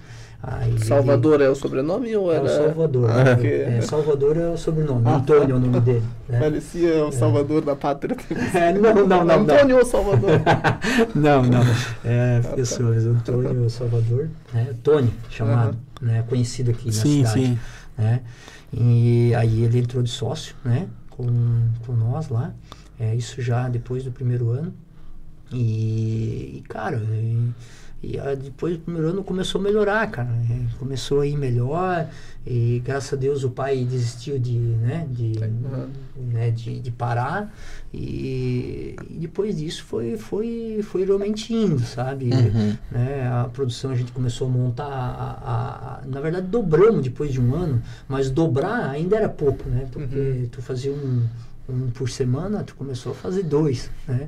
[0.43, 2.45] Aí ele- Salvador é o sobrenome ou é era.
[2.45, 3.11] o Salvador.
[3.11, 3.33] Ah, né?
[3.33, 3.61] ok.
[3.61, 6.03] É, Salvador é o sobrenome, Ah, Antônio é o nome dele.
[6.27, 6.39] né?
[6.39, 8.17] Parecia o Salvador da pátria.
[8.55, 9.35] É, não, não, não, não.
[9.55, 10.31] Antônio ou Salvador?
[11.13, 11.61] Não, não.
[12.03, 12.49] É, tá.
[12.55, 14.73] pessoas, Antônio Salvador, né?
[14.81, 15.77] Tony, chamado.
[16.01, 17.45] né, conhecido aqui na Sim, cidade.
[17.45, 17.59] sim.
[17.97, 18.21] né?
[18.73, 20.87] E aí ele entrou de sócio, né?
[21.11, 21.27] Com,
[21.85, 22.51] com nós lá.
[22.99, 24.73] É, isso já depois do primeiro ano.
[25.51, 27.49] E, e, cara, e,
[28.03, 30.29] e, ah, depois do primeiro ano começou a melhorar, cara.
[30.49, 32.07] É, começou a ir melhor.
[32.47, 35.87] E graças a Deus o pai desistiu de, né, de, Uhum.
[36.33, 37.53] né, de, de parar.
[37.93, 42.31] E, e depois disso foi, foi, foi realmente indo, sabe?
[42.33, 42.75] Uhum.
[42.91, 47.31] né, a produção a gente começou a montar, a, a- a- na verdade dobramos depois
[47.31, 49.87] de um ano, mas dobrar ainda era pouco, né?
[49.91, 50.47] Porque Uhum.
[50.51, 51.27] tu fazia um,
[51.69, 54.27] um por semana, tu começou a fazer dois, né?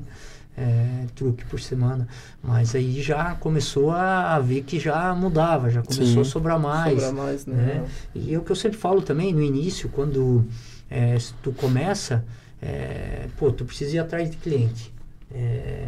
[0.56, 2.08] É, truque por semana,
[2.44, 6.30] mas aí já começou a, a ver que já mudava, já começou Sim.
[6.30, 7.56] a sobrar mais, Sobra mais, né?
[7.56, 7.86] né?
[8.14, 10.46] E é o que eu sempre falo também no início, quando
[10.92, 12.24] é, tu começa,
[12.62, 14.94] é, pô, tu precisa ir atrás de cliente.
[15.34, 15.88] É,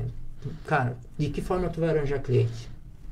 [0.66, 2.68] cara, de que forma tu vai arranjar cliente?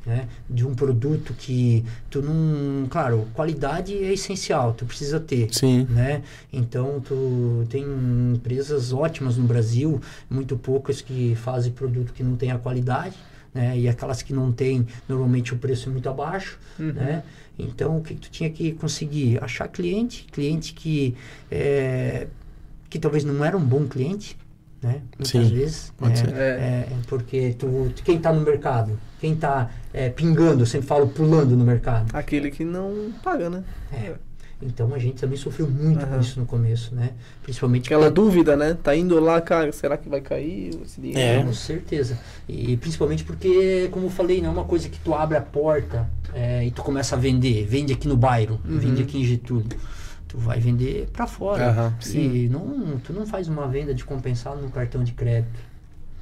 [0.06, 0.28] Né?
[0.50, 2.86] De um produto que tu não.
[2.90, 5.88] Claro, qualidade é essencial, tu precisa ter Sim.
[5.90, 6.22] né?
[6.52, 7.86] Então tu tem
[8.36, 13.16] empresas ótimas no Brasil, muito poucas que fazem produto que não tem a qualidade,
[13.54, 13.80] né?
[13.80, 16.92] E aquelas que não têm, normalmente o preço é muito abaixo, Uhum.
[16.92, 17.24] né?
[17.58, 19.42] Então o que, que tu tinha que conseguir?
[19.42, 21.16] Achar cliente, cliente que
[21.50, 22.28] é,
[22.90, 24.36] que talvez não era um bom cliente,
[24.84, 25.02] né?
[25.18, 26.30] Muitas Sim, vezes, pode né?
[26.30, 26.36] ser.
[26.36, 26.48] É.
[26.50, 29.70] É, porque tu, quem está no mercado, quem está
[30.16, 33.64] pingando, eu sempre falo pulando no mercado, Aquele que não paga, né?
[33.92, 34.14] é.
[34.66, 37.10] Então a gente também sofreu muito com isso no começo, né?
[37.42, 38.78] Principalmente Aquela porque- dúvida, né?
[38.82, 41.20] Tá indo lá, cara, será que vai cair esse dinheiro?
[41.42, 41.44] É.
[41.44, 42.18] Com certeza.
[42.48, 46.08] E principalmente porque, como eu falei, não é uma coisa que tu abre a porta
[46.34, 47.66] é, e tu começa a vender.
[47.66, 48.80] Vende aqui no bairro, Uhum.
[48.80, 49.66] vende aqui em Getúlio.
[50.34, 51.70] Tu vai vender para fora.
[51.70, 55.72] Aham, e não, tu não faz uma venda de compensado no cartão de crédito.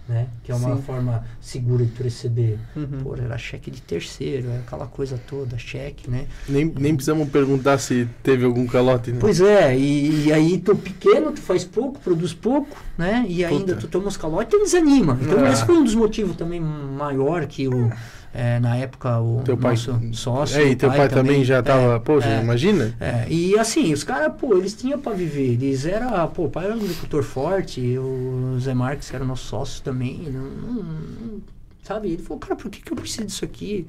[0.09, 0.27] Né?
[0.43, 0.81] Que é uma Sim.
[0.81, 2.59] forma segura de tu receber.
[2.75, 2.99] Uhum.
[3.01, 6.25] Pô, era cheque de terceiro, é aquela coisa toda, cheque, né?
[6.49, 9.19] Nem, nem precisamos perguntar se teve algum calote, né?
[9.21, 13.23] Pois é, e, e aí tu pequeno, tu faz pouco, produz pouco, né?
[13.29, 13.75] E ainda Puta.
[13.77, 15.17] tu toma os calotes e desanima.
[15.21, 15.49] Então Ah.
[15.49, 17.89] esse foi um dos motivos também maior que o,
[18.33, 20.59] é, na época, o Teu pai- nosso sócio.
[20.59, 22.41] É, e teu pai, também já tava, poxa, é.
[22.41, 22.95] imagina?
[22.99, 25.53] É, e assim, os caras, pô, eles tinham pra viver.
[25.53, 29.45] Eles eram, pô, o pai era um agricultor forte, o Zé Marques, que era nosso
[29.47, 31.41] sócio também, não, não- não-
[31.83, 32.07] sabe?
[32.09, 33.85] Ele falou, cara, por que, que eu preciso disso aqui?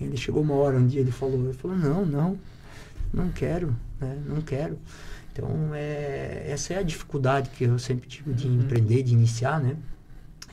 [0.00, 2.38] Ele chegou uma hora, um dia, ele falou, ele falou, não, não,
[3.12, 4.16] não quero, né?
[4.26, 4.78] Não quero.
[5.32, 9.76] Então, é, essa é a dificuldade que eu sempre tive de empreender, de iniciar, né?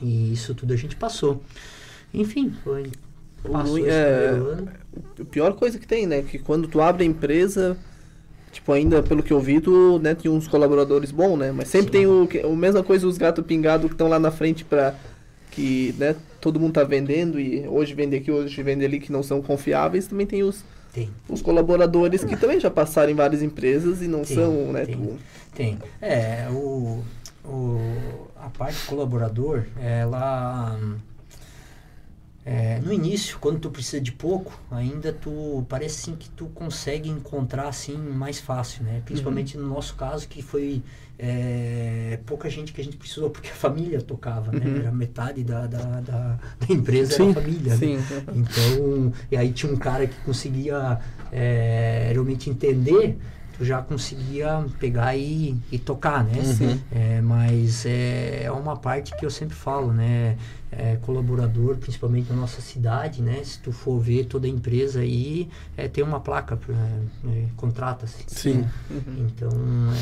[0.02, 1.44] E isso tudo a gente passou.
[2.14, 2.92] Enfim, foi.
[3.48, 4.70] O Passou é- primeiro ano.
[5.22, 6.22] A pior coisa que tem, né?
[6.22, 7.78] Que quando tu abre a empresa,
[8.52, 11.52] tipo, ainda pelo que eu vi, tu né, tem uns colaboradores bons, né?
[11.52, 11.92] Mas sempre Sim.
[11.92, 14.94] tem o, a mesma coisa os gatos pingados que estão lá na frente pra.
[15.52, 19.24] Que, né, todo mundo tá vendendo e hoje vende aqui, hoje vende ali, que não
[19.24, 20.06] são confiáveis.
[20.08, 21.10] Também tem os, Tem.
[21.30, 24.86] os colaboradores que também já passaram em várias empresas e não Tem, são, né?
[24.86, 24.96] tem.
[24.98, 25.18] tu-
[25.56, 25.78] Tem.
[26.02, 27.02] É, o,
[27.46, 27.80] o,
[28.38, 30.78] a parte colaborador, ela.
[32.48, 37.10] É, no início, quando tu precisa de pouco, ainda tu parece assim que tu consegue
[37.10, 39.02] encontrar assim mais fácil, né?
[39.04, 40.84] Principalmente no nosso caso que foi
[41.18, 44.64] é, pouca gente que a gente precisou porque a família tocava, né?
[44.64, 44.78] Uhum.
[44.78, 47.72] Era metade da, da, da, da empresa Sim, era a família.
[47.74, 47.78] né?
[47.78, 48.00] Sim.
[48.36, 51.00] Então, e aí tinha um cara que conseguia
[51.32, 53.18] é, realmente entender,
[53.58, 56.40] tu já conseguia pegar e, e tocar, né?
[56.40, 56.80] Uhum.
[56.92, 60.38] É, mas é, é uma parte que eu sempre falo, né?
[60.72, 63.42] É, colaborador, principalmente na nossa cidade, né?
[63.44, 66.60] Se tu for ver toda a empresa aí, é, tem uma placa,
[67.28, 68.26] é, contrata-se.
[68.28, 68.54] Sim.
[68.56, 68.72] né?
[68.92, 69.28] Uhum.
[69.28, 69.52] Então,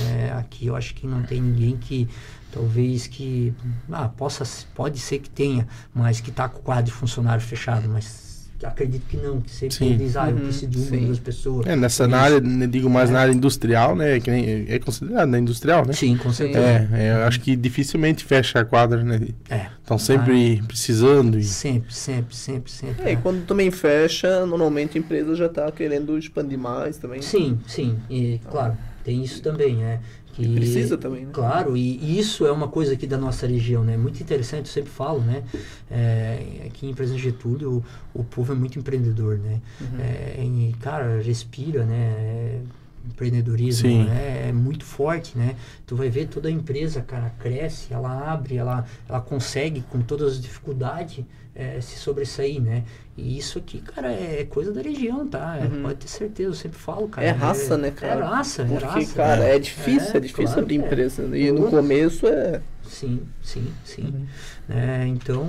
[0.10, 2.10] é, aqui eu acho que não tem ninguém que
[2.52, 3.54] talvez que
[3.92, 7.88] ah, possa pode ser que tenha, mas que tá com o quadro de funcionário fechado,
[7.90, 8.23] mas
[8.66, 9.98] acredito que não, que sempre Sim.
[9.98, 11.68] diz, ah, eu Uhum, preciso de uma, duas pessoas.
[11.68, 13.14] É, nessa na área, né, digo mais É.
[13.14, 14.20] na área industrial, né?
[14.20, 15.94] Que nem, é considerado na industrial, né?
[15.94, 16.66] Sim, com certeza.
[16.66, 19.20] É, é, eu acho que dificilmente fecha a quadra, né?
[19.50, 19.68] É.
[19.82, 21.44] Estão sempre precisando e...
[21.44, 23.04] Sempre, sempre, sempre, sempre.
[23.04, 23.22] É, e né?
[23.22, 27.22] quando também fecha, normalmente a empresa já tá querendo expandir mais também.
[27.22, 30.00] Sim, sim, e claro, tem isso também, né?
[30.34, 31.32] Que, Precisa também, né?
[31.32, 33.96] Claro, e, e isso é uma coisa aqui da nossa região, né?
[33.96, 35.44] Muito interessante, eu sempre falo, né?
[35.90, 39.62] É, aqui em Presidente Getúlio, o, o povo é muito empreendedor, né?
[39.80, 40.00] Uhum.
[40.00, 41.96] É, e, cara, respira, né?
[41.96, 42.60] É,
[43.06, 44.48] empreendedorismo, né?
[44.50, 45.56] É muito forte, né?
[45.86, 50.34] Tu vai ver toda a empresa, cara, cresce, ela abre, ela, ela consegue, com todas
[50.34, 51.24] as dificuldades,
[51.56, 52.84] é, se sobressair, né?
[53.16, 55.58] E isso aqui, cara, é coisa da região, tá?
[55.58, 55.84] É, Uhum.
[55.84, 57.28] Pode ter certeza, eu sempre falo, cara.
[57.28, 58.22] É raça, né, cara?
[58.22, 59.14] É raça, é Porque, raça.
[59.16, 59.56] cara, né?
[59.56, 60.86] é difícil, é, É, difícil claro abrir é.
[60.86, 61.38] empresa.
[61.38, 62.62] E no começo é.
[62.84, 64.04] Sim, sim, sim.
[64.04, 64.76] Uhum.
[64.76, 65.48] É, então,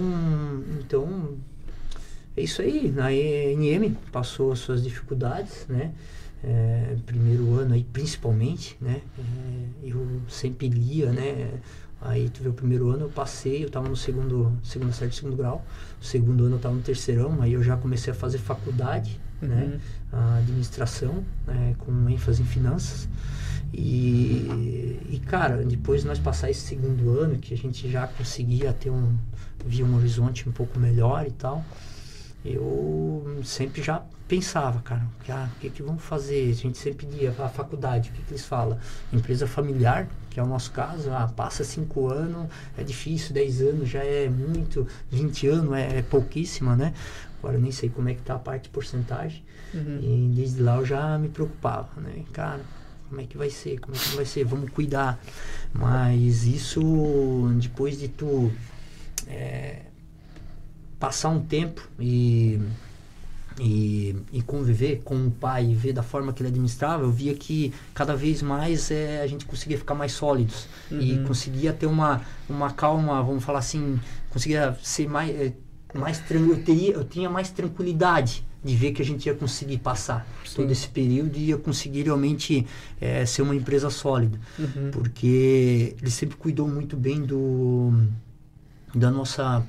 [0.80, 1.34] então
[2.36, 2.90] é isso aí.
[2.94, 5.92] Na NM passou as suas dificuldades, né?
[6.46, 9.00] É, primeiro ano aí principalmente, né?
[9.18, 11.60] É, eu sempre lia, né?
[12.00, 15.36] Aí tu vê o primeiro ano eu passei, eu estava no segundo, segundo certo segundo
[15.36, 15.64] grau.
[16.00, 19.48] O segundo ano eu estava no terceirão, aí eu já comecei a fazer faculdade, né?
[19.48, 19.68] uhum.
[19.70, 19.80] né?
[20.12, 21.74] A administração, né?
[21.78, 23.08] com ênfase em finanças.
[23.72, 28.72] E, e, cara, depois de nós passar esse segundo ano, que a gente já conseguia
[28.72, 29.16] ter um,
[29.66, 31.64] via um horizonte um pouco melhor e tal,
[32.44, 36.50] eu sempre já pensava, cara, que, ah, o que, que vamos fazer?
[36.50, 38.78] A gente sempre pedia a faculdade, o que, que eles falam?
[39.12, 43.88] Empresa familiar, que é o nosso caso, ah, passa cinco anos, é difícil, dez anos
[43.88, 46.94] já é muito, 20 anos é, é pouquíssima, né?
[47.38, 49.44] Agora nem sei como é que tá a parte de porcentagem.
[49.74, 49.98] Uhum.
[50.00, 52.24] E desde lá eu já me preocupava, né?
[52.32, 52.62] Cara,
[53.08, 53.78] como é que vai ser?
[53.80, 54.44] Como é que vai ser?
[54.44, 55.20] Vamos cuidar.
[55.72, 58.50] Mas isso, depois de tu
[59.26, 59.82] é,
[60.98, 62.58] passar um tempo e,
[63.58, 67.34] e, e, conviver com o pai e ver da forma que ele administrava, eu via
[67.34, 71.00] que cada vez mais é, a gente conseguia ficar mais sólidos uhum.
[71.00, 75.52] e conseguia ter uma, uma calma, vamos falar assim, conseguia ser mais, é,
[75.94, 80.26] mais eu, teria, eu tinha mais tranquilidade de ver que a gente ia conseguir passar
[80.44, 80.56] Sim.
[80.56, 82.66] todo esse período e ia conseguir realmente
[82.98, 84.40] é, ser uma empresa sólida.
[84.58, 84.90] Uhum.
[84.90, 87.92] Porque ele sempre cuidou muito bem do
[88.94, 89.62] da nossa,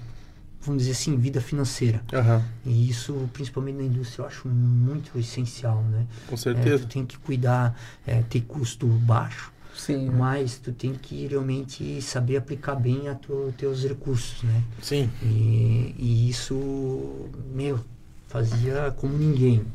[0.66, 2.02] vamos dizer assim, vida financeira.
[2.12, 2.42] Uhum.
[2.66, 6.06] E isso, principalmente na indústria, eu acho muito essencial, né?
[6.28, 6.76] Com certeza.
[6.76, 9.52] É, tu tem que cuidar, é, ter custo baixo.
[9.76, 10.10] Sim.
[10.10, 14.64] Mas tu tem que realmente saber aplicar bem a tu, teus recursos, né?
[14.82, 15.10] Sim.
[15.22, 17.80] E, e isso, meu,
[18.28, 19.66] fazia como ninguém,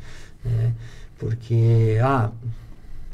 [0.44, 0.72] né?
[1.18, 2.30] Porque, ah,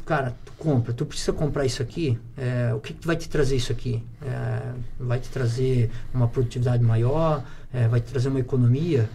[0.07, 3.57] cara, tu compra, tu precisa comprar isso aqui, é, o que, que vai te trazer
[3.57, 4.01] isso aqui?
[4.21, 7.43] É, vai te trazer uma produtividade maior,
[7.73, 9.09] é, vai te trazer uma economia?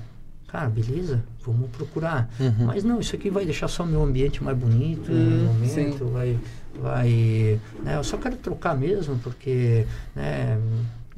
[0.48, 2.30] Cara, beleza, vamos procurar.
[2.38, 2.66] Uhum.
[2.66, 6.04] Mas não, isso aqui vai deixar só o meu ambiente mais bonito hum, no momento,
[6.08, 6.38] vai,
[6.78, 10.60] vai, né, eu só quero trocar mesmo, porque, né,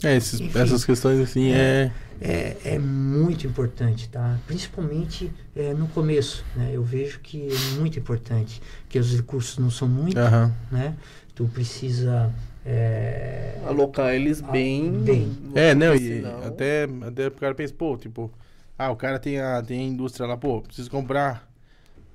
[0.04, 2.56] é, esses, essas questões assim é, é...
[2.64, 2.78] é...
[2.78, 4.38] Muito importante, tá?
[4.46, 6.70] Principalmente é, no começo, né?
[6.72, 10.52] Eu vejo que é muito importante, que os recursos não são muito, uhum.
[10.70, 10.94] né?
[11.34, 12.32] Tu precisa...
[12.66, 14.90] É, Alocar eles bem...
[14.90, 15.36] bem.
[15.54, 18.30] É, não, e até, até o cara pensa, pô, tipo...
[18.78, 21.48] Ah, o cara tem a, tem a indústria lá, pô, preciso comprar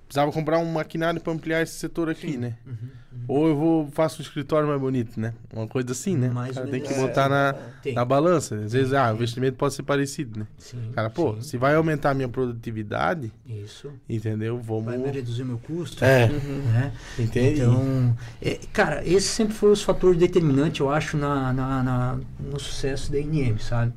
[0.09, 2.37] precisava comprar um maquinário para ampliar esse setor aqui, Sim.
[2.37, 2.55] né?
[2.65, 3.23] Uhum, uhum.
[3.27, 5.35] Ou eu vou faço um escritório mais bonito, né?
[5.53, 6.29] Uma coisa assim, né?
[6.29, 7.55] Mais cara tem que botar é, na,
[7.93, 8.55] na balança.
[8.55, 10.47] Às vezes, ah, o investimento pode ser parecido, né?
[10.57, 11.41] Sim, cara, pô, sim.
[11.43, 14.59] se vai aumentar a minha produtividade, isso, entendeu?
[14.59, 16.57] Vamos vai me reduzir meu custo, é, uhum.
[16.73, 16.91] né?
[17.19, 17.61] Entende?
[17.61, 22.59] Então, é, cara, esse sempre foi os fatores determinantes, eu acho, na, na, na no
[22.59, 23.93] sucesso da INM, sabe?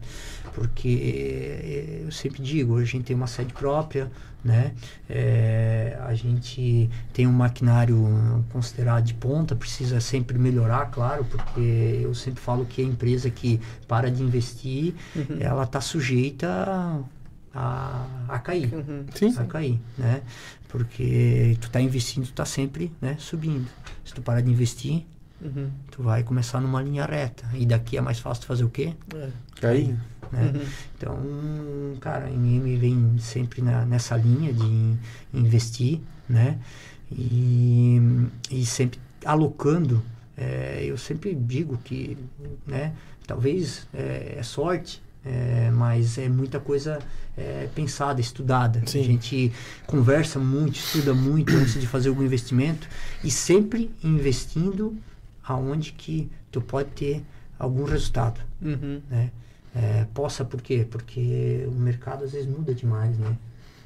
[0.54, 4.10] Porque é, eu sempre digo, hoje a gente tem uma sede própria
[4.44, 4.74] né?
[5.08, 12.14] É, a gente tem um maquinário considerado de ponta, precisa sempre melhorar, claro, porque eu
[12.14, 15.36] sempre falo que a empresa que para de investir, uhum.
[15.38, 16.48] ela está sujeita
[17.54, 19.04] a, a cair, uhum.
[19.38, 20.22] a cair, né?
[20.68, 23.68] Porque tu está investindo, tu está sempre né, subindo.
[24.04, 25.06] Se tu parar de investir,
[25.42, 25.70] uhum.
[25.90, 27.44] tu vai começar numa linha reta.
[27.55, 28.94] E daqui é mais fácil fazer o quê?
[29.14, 29.28] É.
[29.61, 29.96] Cair.
[30.31, 30.52] Né?
[30.55, 30.62] Uhum.
[30.96, 31.18] Então,
[32.00, 34.94] cara, a MM vem sempre na, nessa linha de
[35.35, 36.59] investir, né?
[37.11, 38.00] E,
[38.50, 40.02] e sempre alocando.
[40.37, 42.16] É, eu sempre digo que,
[42.66, 42.94] né?
[43.26, 46.98] Talvez é, é sorte, é, mas é muita coisa
[47.37, 48.83] é, pensada, estudada.
[48.87, 49.00] Sim.
[49.00, 49.52] A gente
[49.87, 52.88] conversa muito, estuda muito antes de fazer algum investimento
[53.22, 54.96] e sempre investindo
[55.46, 57.22] aonde que tu pode ter
[57.59, 59.00] algum resultado, uhum.
[59.11, 59.31] né?
[59.74, 60.87] É, possa por quê?
[60.88, 63.37] Porque o mercado às vezes muda demais, né?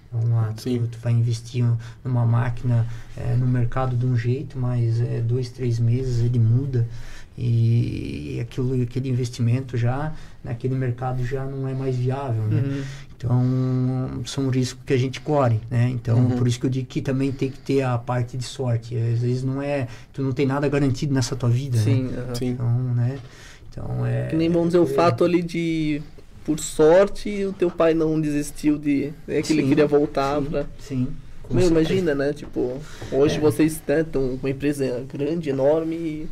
[0.08, 1.64] Então, ah, tu, tu, vai investir
[2.04, 6.86] numa máquina é, no mercado de um jeito, mas é, dois, três meses ele muda
[7.36, 12.60] e, e aquilo, aquele investimento já naquele mercado já não é mais viável, né?
[12.60, 12.84] Uhum.
[13.16, 15.88] Então, são riscos que a gente corre, né?
[15.90, 16.36] Então, uhum.
[16.36, 18.94] por isso que eu digo que também tem que ter a parte de sorte.
[18.96, 22.24] Às vezes não é, tu não tem nada garantido nessa tua vida, Sim, né?
[22.28, 22.34] Uhum.
[22.34, 22.48] Sim.
[22.50, 23.18] Então, né?
[23.70, 24.26] Então é.
[24.28, 26.02] Que nem vamos dizer o fato ali de.
[26.44, 29.12] Por sorte, o teu pai não desistiu de.
[29.26, 30.64] É que sim, ele queria voltar sim, pra.
[30.78, 31.08] Sim.
[31.50, 32.32] Meu, imagina, né?
[32.32, 33.40] Tipo, hoje é.
[33.40, 36.28] vocês estão né, com uma empresa grande, enorme e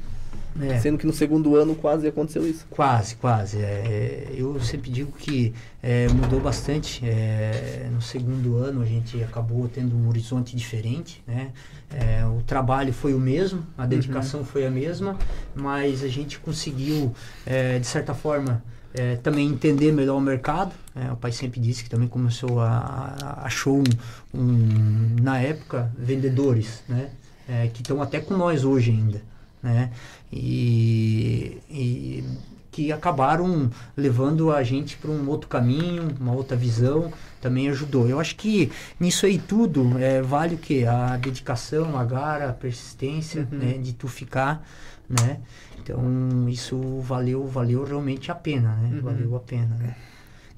[0.61, 0.79] É.
[0.79, 2.65] Sendo que no segundo ano quase aconteceu isso.
[2.71, 3.59] Quase, quase.
[3.59, 7.05] É, eu sempre digo que é, mudou bastante.
[7.05, 11.51] É, no segundo ano a gente acabou tendo um horizonte diferente, né?
[11.93, 15.19] É, o trabalho foi o mesmo, a dedicação foi a mesma,
[15.55, 17.13] mas a gente conseguiu,
[17.45, 18.63] é, de certa forma,
[18.95, 20.73] é, também entender melhor o mercado.
[20.95, 25.93] É, o pai sempre disse que também começou a, a achou um, um, na época
[25.99, 27.11] vendedores, né?
[27.47, 29.21] É, que estão até com nós hoje ainda,
[29.65, 29.91] né?
[30.33, 32.25] E, e
[32.71, 38.09] que acabaram levando a gente para um outro caminho, uma outra visão, também ajudou.
[38.09, 40.85] Eu acho que nisso aí tudo é, vale o que?
[40.85, 43.59] A dedicação, a gara, a persistência, Uhum.
[43.59, 43.73] né?
[43.79, 44.67] De tu ficar,
[45.09, 45.39] né?
[45.81, 48.97] Então isso valeu, valeu realmente a pena, né?
[48.97, 49.03] Uhum.
[49.03, 49.95] Valeu a pena, né?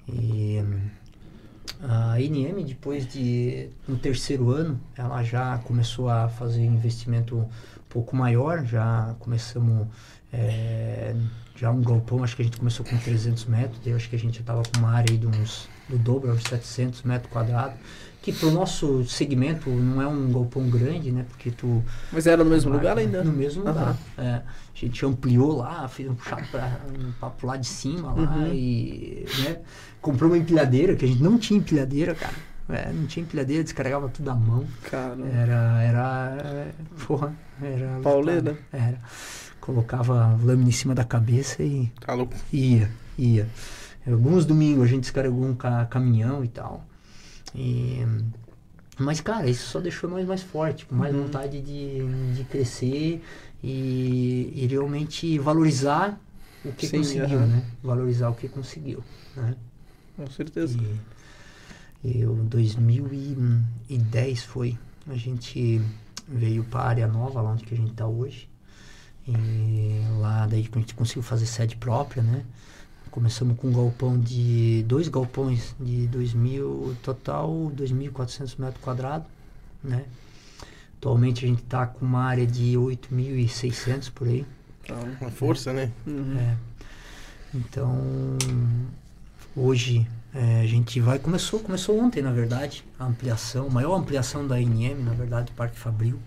[0.09, 0.63] E
[1.83, 7.45] a NM depois de no terceiro ano ela já começou a fazer investimento
[7.97, 9.87] pouco maior, já começamos
[10.31, 11.15] é,
[11.55, 14.19] já um galpão, acho que a gente começou com 300 metros, daí acho que a
[14.19, 17.79] gente já estava com uma área aí de uns do dobro, uns 700 metros quadrados,
[18.21, 21.25] que para o nosso segmento não é um galpão grande, né?
[21.29, 21.83] Porque tu
[22.13, 23.25] Mas era no mesmo Marca, lugar ainda?
[23.25, 23.73] No mesmo Aham.
[23.73, 23.97] lugar.
[24.19, 24.43] É, a
[24.75, 28.53] gente ampliou lá, fez um puxado para um papo lá de cima lá Uhum.
[28.53, 29.61] e né,
[30.03, 32.35] comprou uma empilhadeira, que a gente não tinha empilhadeira, cara.
[32.69, 34.67] É, não tinha empilhadeira, descarregava tudo à mão.
[35.33, 36.73] Era, era, é,
[37.07, 38.01] porra, era...
[38.03, 38.59] Pauleira.
[38.73, 38.99] Era.
[39.61, 42.35] Colocava lâmina em cima da cabeça e Tá louco.
[42.53, 43.49] Ia, ia.
[44.07, 46.85] Alguns domingos a gente descarregou um ca- caminhão e tal.
[47.55, 48.05] E,
[48.99, 51.23] mas, cara, isso só deixou nós mais fortes, com mais Uhum.
[51.25, 53.23] vontade de, de crescer
[53.63, 56.19] e, e realmente valorizar
[56.65, 57.63] o que Sim, conseguiu, né?
[57.83, 59.03] Valorizar o que conseguiu,
[59.37, 59.55] né?
[60.17, 60.79] com certeza.
[60.79, 60.97] E
[62.05, 64.79] eu, 2010 foi,
[65.09, 65.81] a gente
[66.29, 68.49] veio para a área nova, lá onde que a gente está hoje.
[69.27, 72.45] E lá daí a gente conseguiu fazer sede própria, né?
[73.11, 79.27] Começamos com um galpão de dois galpões de 2000, total 2.400 metros quadrados,
[79.83, 80.05] né?
[80.99, 84.45] Atualmente a gente está com uma área de 8.600 por aí.
[84.87, 84.95] Tá.
[85.21, 85.91] Uma força, né?
[86.07, 86.57] É.
[87.55, 87.97] Então,
[89.57, 90.07] hoje
[90.37, 91.19] é, a gente vai.
[91.19, 95.79] Começou, começou ontem, na verdade, a ampliação, maior ampliação da NM, na verdade, do Parque
[95.79, 96.21] Fabril.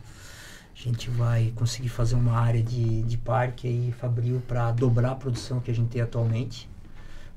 [0.75, 5.15] A gente vai conseguir fazer uma área de, de parque aí, Fabril, para dobrar a
[5.15, 6.67] produção que a gente tem atualmente.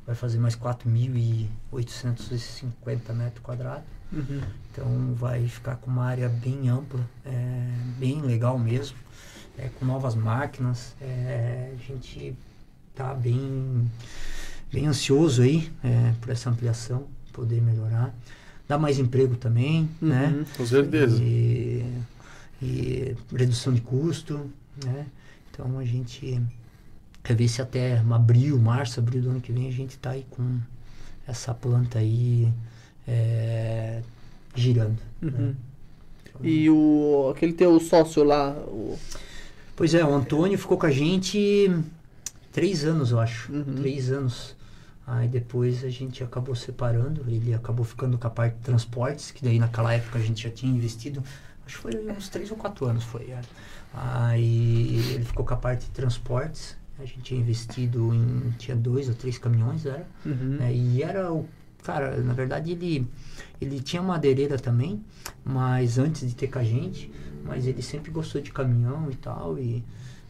[0.06, 3.84] Vai fazer mais 4.850 metros quadrados.
[4.10, 4.40] Uhum.
[4.70, 7.66] Então vai ficar com uma área bem ampla, é,
[7.98, 8.96] bem legal mesmo,
[9.58, 10.96] é, com novas máquinas.
[11.00, 12.34] é, a gente
[12.94, 13.90] tá bem,
[14.72, 18.14] bem ansioso aí é, por essa ampliação, poder melhorar.
[18.66, 20.34] Dá mais emprego também, né?
[20.34, 20.44] Uhum.
[20.56, 21.22] Com certeza.
[21.22, 21.84] E,
[22.62, 24.50] e redução de custo,
[24.84, 25.06] né?
[25.50, 26.40] Então a gente
[27.22, 30.24] quer ver se até abril, março, abril do ano que vem a gente tá aí
[30.30, 30.58] com
[31.26, 32.50] essa planta aí
[33.06, 34.02] é,
[34.54, 34.98] girando.
[35.20, 35.30] Uhum.
[35.30, 35.54] né?
[36.42, 38.98] E o aquele teu sócio lá, o
[39.74, 41.70] Pois é, o Antônio ficou com a gente
[42.52, 43.52] três anos, eu acho.
[43.52, 43.74] Uhum.
[43.76, 44.54] Três anos.
[45.06, 49.42] Aí depois a gente acabou separando, ele acabou ficando com a parte de transportes, que
[49.42, 51.22] daí naquela época a gente já tinha investido,
[51.66, 53.30] acho que foi uns três ou quatro anos, foi.
[53.30, 53.40] é.
[53.92, 59.08] Aí ele ficou com a parte de transportes, a gente tinha investido em, tinha dois
[59.08, 60.06] ou três caminhões, era.
[60.24, 60.56] Uhum.
[60.58, 60.72] né?
[60.72, 61.48] E era o.
[61.82, 63.08] Cara, na verdade ele,
[63.60, 65.04] ele tinha madeireira também,
[65.44, 67.10] mas antes de ter com a gente,
[67.44, 69.58] mas ele sempre gostou de caminhão e tal.
[69.58, 69.84] E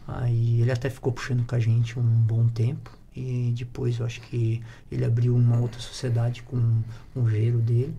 [0.09, 3.02] aí ele até ficou puxando com a gente um bom tempo.
[3.15, 6.57] E depois eu acho que ele abriu uma outra sociedade com
[7.15, 7.95] um gero dele.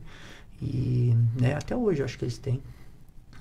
[0.62, 2.62] E né, até hoje eu acho que eles têm.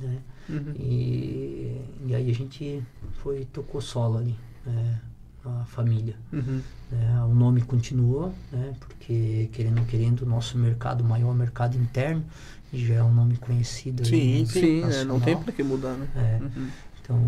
[0.00, 0.18] Né?
[0.48, 0.74] Uhum.
[0.78, 2.82] E, e aí a gente
[3.22, 5.00] foi, tocou solo ali, né,
[5.44, 6.16] a família.
[6.32, 6.61] Uhum.
[6.90, 11.76] né, o nome continuou, né, porque querendo ou querendo, o nosso mercado, o maior mercado
[11.76, 12.24] interno,
[12.72, 14.02] já é um nome conhecido.
[14.02, 16.08] aí, Sim, né, Sim, é, não tem pra que mudar, né?
[16.16, 16.68] É, Uhum.
[17.12, 17.18] Então,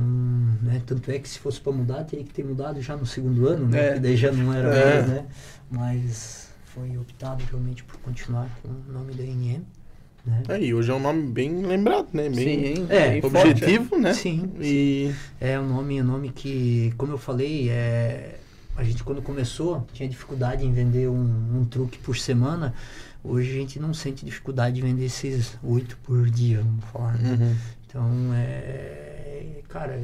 [0.62, 3.46] né, tanto é que se fosse para mudar, teria que ter mudado já no segundo
[3.46, 3.92] ano, né, É.
[3.94, 4.94] que daí já não era É.
[4.94, 5.26] mais, né,
[5.70, 9.62] mas foi optado realmente por continuar com o nome da NM,
[10.26, 10.42] né.
[10.48, 12.30] Aí, hoje é um nome bem lembrado, né?
[12.30, 14.14] Bem Sim, É, bem forte, objetivo, né?
[14.14, 18.38] Sim, E É um nome, um nome que, como eu falei, é,
[18.74, 22.72] a gente quando começou tinha dificuldade em vender um, um truque por semana.
[23.22, 27.18] Hoje a gente não sente dificuldade de vender esses oito por dia, vamos falar.
[27.18, 27.38] Né?
[27.38, 27.54] uhum.
[27.86, 29.03] Então, é,
[29.68, 30.00] cara,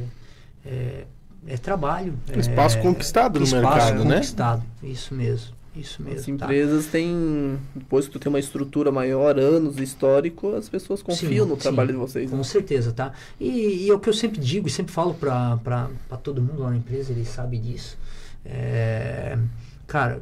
[0.64, 1.05] é,
[1.46, 2.14] é trabalho.
[2.35, 4.14] Um espaço é, conquistado no espaço mercado, né?
[4.16, 5.61] conquistado, isso mesmo.
[5.74, 6.18] Isso mesmo.
[6.18, 6.33] As tá?
[6.33, 11.50] empresas têm, depois que tu tem uma estrutura maior, anos, histórico, as pessoas confiam Sim,
[11.50, 11.62] no sim.
[11.62, 12.31] trabalho de vocês.
[12.31, 12.37] né?
[12.37, 13.12] Com certeza, tá?
[13.38, 16.42] E, e é o que eu sempre digo e sempre falo pra, pra, pra todo
[16.42, 17.96] mundo lá na empresa, ele sabe disso.
[18.44, 19.38] É,
[19.87, 20.20] cara,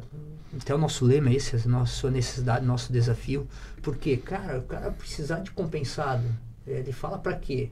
[0.55, 3.47] até o nosso lema é esse, a nossa necessidade, nosso desafio.
[3.81, 6.23] Porque, cara, o cara precisar de compensado,
[6.67, 7.71] ele fala pra quê?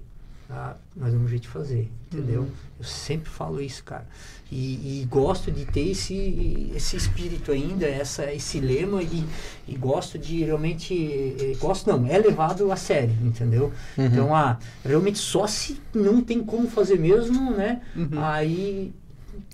[0.50, 2.42] Ah, nós damos um jeito de fazer, entendeu?
[2.44, 2.48] Uhum.
[2.80, 4.08] Eu sempre falo isso, cara.
[4.50, 9.26] E, e gosto de ter esse, esse espírito ainda, essa, esse lema e,
[9.68, 10.94] e gosto de realmente.
[10.94, 13.74] eh, Gosto não, é levado a sério, entendeu?
[13.98, 14.06] Uhum.
[14.06, 17.82] Então, ah, realmente só se não tem como fazer mesmo, né?
[17.94, 18.08] Uhum.
[18.24, 18.94] Aí.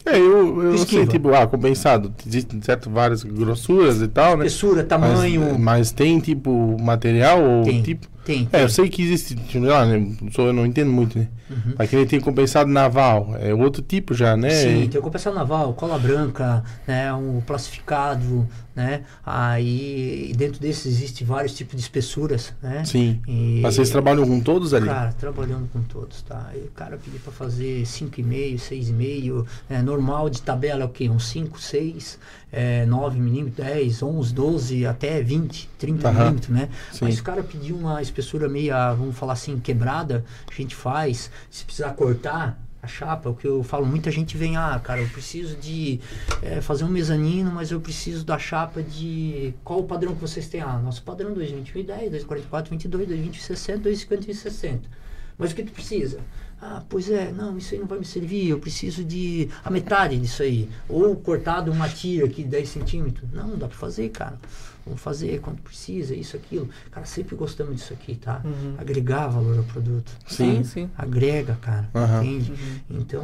[0.05, 2.13] É, eu, eu sei, tipo, ah, compensado.
[2.27, 4.45] Existem certo várias grossuras e tal, né?
[4.45, 5.57] Espessura, Mas, tamanho.
[5.57, 7.81] mas tem, tipo, material ou Tem.
[7.81, 8.12] tipo.
[8.24, 8.47] Tem.
[8.51, 10.15] É, eu sei que existe, tipo, lá, né?
[10.32, 11.28] Sou, eu não entendo muito, né?
[11.49, 11.74] Uhum.
[11.78, 13.36] Mas que ele tem compensado naval.
[13.39, 14.49] É outro tipo já, né?
[14.49, 19.01] Sim, tem o compensado naval, cola branca, né, um plastificado, né?
[19.26, 22.84] Aí dentro desses existe vários tipos de espessuras, né?
[22.86, 23.21] Sim.
[23.28, 24.88] E- Mas vocês trabalham com todos ali?
[24.88, 26.49] Cara, trabalhando com todos, tá?
[26.55, 31.09] E o cara pediu pra fazer 5,5, 6,5, é, normal de tabela é o quê?
[31.09, 32.17] Uns 5, 6,
[32.53, 36.19] é, 9 milímetros, 10, 11, 12, até 20, 30 Aham.
[36.19, 36.69] milímetros, né?
[36.91, 36.99] Sim.
[37.01, 41.31] Mas se o cara pedir uma espessura meia, vamos falar assim, quebrada, a gente faz.
[41.49, 45.07] Se precisar cortar a chapa, o que eu falo, muita gente vem, ah, cara, eu
[45.07, 45.99] preciso de
[46.41, 49.53] é, fazer um mezanino, mas eu preciso da chapa de...
[49.63, 50.61] Qual o padrão que vocês têm?
[50.61, 54.89] Ah, nosso padrão 220 10, 244, 22, 220 60, 250 60.
[55.37, 56.19] Mas o que tu precisa?
[56.66, 60.18] Ah, pois é, não, isso aí não vai me servir, eu preciso de a metade
[60.18, 60.70] disso aí.
[60.88, 63.30] Ou cortado uma tira aqui de 10 centímetros.
[63.34, 64.39] Não, dá pra fazer, cara.
[64.86, 66.67] Vamos fazer quando precisa, isso, aquilo.
[66.91, 68.41] Cara, sempre gostamos disso aqui, tá?
[68.43, 68.75] Uhum.
[68.77, 70.11] Agregar valor ao produto.
[70.27, 70.63] Sim, tá?
[70.65, 70.89] sim.
[70.97, 71.89] Agrega, cara.
[71.95, 72.23] Aham.
[72.23, 72.51] Entende?
[72.51, 72.99] Uhum.
[72.99, 73.23] Então,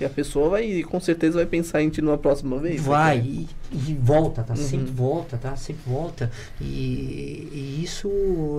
[0.00, 2.80] E a pessoa vai, com certeza, vai pensar em ti numa próxima vez.
[2.82, 3.24] vai né?
[3.24, 4.54] e, e volta, tá?
[4.54, 4.60] Uhum.
[4.60, 5.56] Sempre volta, tá?
[5.56, 6.30] Sempre volta.
[6.60, 8.08] E, e isso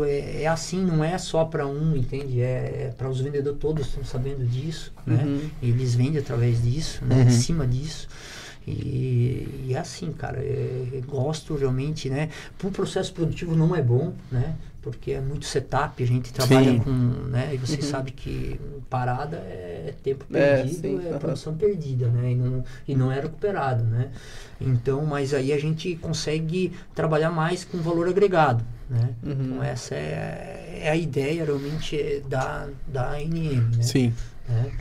[0.06, 2.41] é, é assim, não é só para um, entende?
[2.41, 5.24] É, é para os vendedores todos estão sabendo disso, né?
[5.24, 5.49] Uhum.
[5.62, 7.16] Eles vendem através disso, né?
[7.16, 7.22] Uhum.
[7.22, 8.08] Em cima disso.
[8.68, 12.30] E, e é assim, cara, é, gosto realmente, né?
[12.57, 14.55] Para o processo produtivo não é bom, né?
[14.82, 16.80] Porque é muito setup, a gente trabalha Sim.
[16.80, 17.51] com, né?
[17.53, 17.82] E você Uhum.
[17.89, 18.59] sabe que
[18.89, 21.20] parada é tempo É, perdido, sim, é, aham.
[21.20, 22.32] produção perdida, né?
[22.32, 24.09] E não, e não é recuperado, né?
[24.59, 29.09] Então, mas aí a gente consegue trabalhar mais com valor agregado, né?
[29.24, 29.32] Uhum.
[29.32, 33.84] Então essa é, é a ideia realmente é da, da ANM, né?
[33.84, 34.14] Sim.
[34.47, 34.72] né?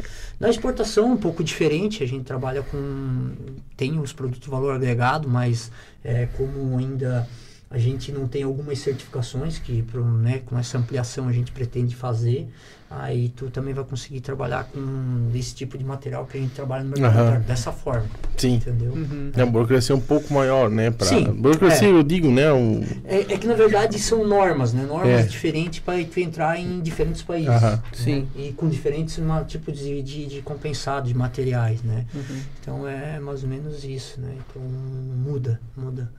[0.41, 3.32] Na exportação um pouco diferente, a gente trabalha com
[3.76, 5.70] tem os produtos de valor agregado, mas
[6.03, 7.28] é, como ainda
[7.68, 11.95] a gente não tem algumas certificações que pro, né, com essa ampliação a gente pretende
[11.95, 12.49] fazer,
[12.91, 16.82] aí tu também vai conseguir trabalhar com esse tipo de material que a gente trabalha
[16.82, 18.55] no mercado interno, dessa forma, Sim.
[18.55, 18.93] entendeu?
[18.93, 19.30] Uhum.
[19.36, 20.91] É uma burocracia um pouco maior, né?
[20.91, 21.07] Pra...
[21.07, 21.93] Sim, Burocracia, é.
[21.93, 22.53] eu digo, né?
[22.53, 22.82] Um...
[23.05, 24.84] É, é que na verdade são normas, né?
[24.84, 25.22] Normas É.
[25.22, 27.62] diferentes para tu entrar em diferentes países.
[27.62, 27.80] Né?
[27.93, 28.28] Sim.
[28.34, 32.07] E com diferentes tipos de, de, de compensado, de materiais, né?
[32.12, 32.41] Uhum.
[32.61, 34.34] Então é mais ou menos isso, né?
[34.36, 36.11] Então muda, muda,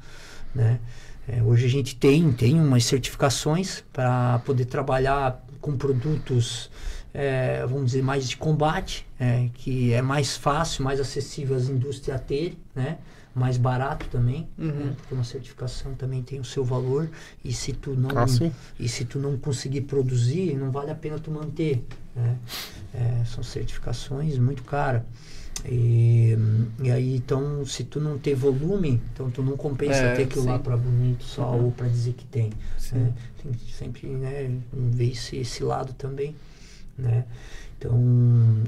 [0.56, 0.80] né?
[1.28, 6.70] É, hoje a gente tem, tem umas certificações para poder trabalhar com produtos,
[7.14, 12.18] é, vamos dizer, mais de combate, é, que é mais fácil, mais acessível às indústrias
[12.18, 12.98] a ter, né?
[13.34, 14.68] Mais barato também, Uhum.
[14.68, 14.94] né?
[14.98, 17.10] porque uma certificação também tem o seu valor
[17.46, 18.26] e se tu não Ah,
[18.78, 21.82] e se tu não conseguir produzir, não vale a pena tu manter.
[22.14, 22.36] Né?
[22.94, 25.04] É, são certificações muito caras.
[25.66, 26.36] E,
[26.84, 30.46] e aí, então, se tu não ter volume, então tu não compensa É, ter aquilo
[30.46, 30.64] lá sim.
[30.64, 31.66] para bonito só Uhum.
[31.66, 32.52] ou para dizer que tem.
[32.78, 32.96] Sim.
[32.96, 33.14] né?
[33.42, 36.36] Tem que sempre né, ver esse, esse lado também.
[36.98, 37.26] Né?
[37.78, 37.98] Então,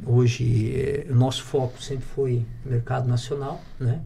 [0.05, 4.01] hoje, eh, o nosso foco sempre foi mercado nacional, né?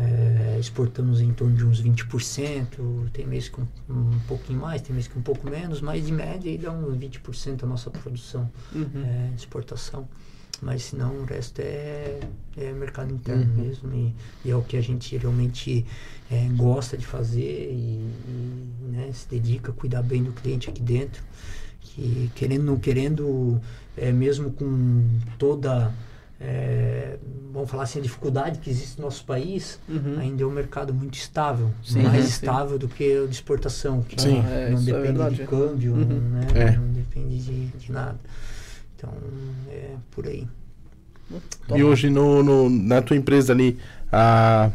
[0.00, 5.08] É, exportamos em torno de uns 20%, tem mês com um pouquinho mais, tem mês
[5.08, 8.86] com um pouco menos, mas de média aí dá uns 20% da nossa produção Uhum.
[9.04, 10.06] é, de exportação.
[10.60, 12.18] Mas senão o resto é,
[12.56, 13.64] é mercado interno Uhum.
[13.64, 15.86] mesmo e, e é o que a gente realmente
[16.30, 20.82] é, gosta de fazer e, e, né, se dedica a cuidar bem do cliente aqui
[20.82, 21.22] dentro.
[21.80, 23.60] Que querendo ou não querendo,
[23.96, 25.04] é, mesmo com
[25.38, 25.92] toda,
[26.40, 27.16] é,
[27.52, 30.18] vamos falar assim, a dificuldade que existe no nosso país, Uhum.
[30.18, 32.30] ainda é um mercado muito estável, Sim, mais sim.
[32.30, 34.38] estável do que o de exportação, que Sim.
[34.40, 35.34] É, não é depende verdade.
[35.36, 36.04] de câmbio, Uhum.
[36.30, 36.46] né?
[36.54, 36.76] É.
[36.76, 38.18] não depende de, de nada.
[38.98, 39.10] Então,
[39.70, 40.44] é por aí.
[41.76, 43.78] E hoje no, no- na tua empresa ali,
[44.10, 44.70] a,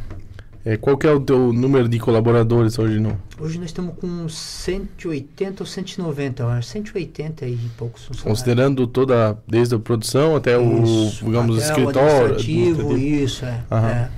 [0.63, 3.19] é, qual que é o teu número de colaboradores hoje no?
[3.38, 8.39] Hoje nós estamos com 180 ou 190, eu acho, 180 e poucos funcionários.
[8.39, 12.09] Considerando toda, desde a produção até o, Isso, digamos, até o escritório.
[12.36, 13.24] administrativo, administrativo.
[13.26, 13.63] isso, é.
[13.69, 13.89] Aham.
[13.89, 14.09] é.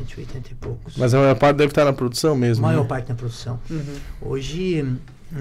[0.00, 0.96] 180 e poucos.
[0.96, 2.66] Mas a maior parte deve estar na produção A mesmo.
[2.66, 2.88] maior né?
[2.88, 3.60] parte na produção.
[3.70, 3.82] Uhum.
[4.22, 4.84] Hoje,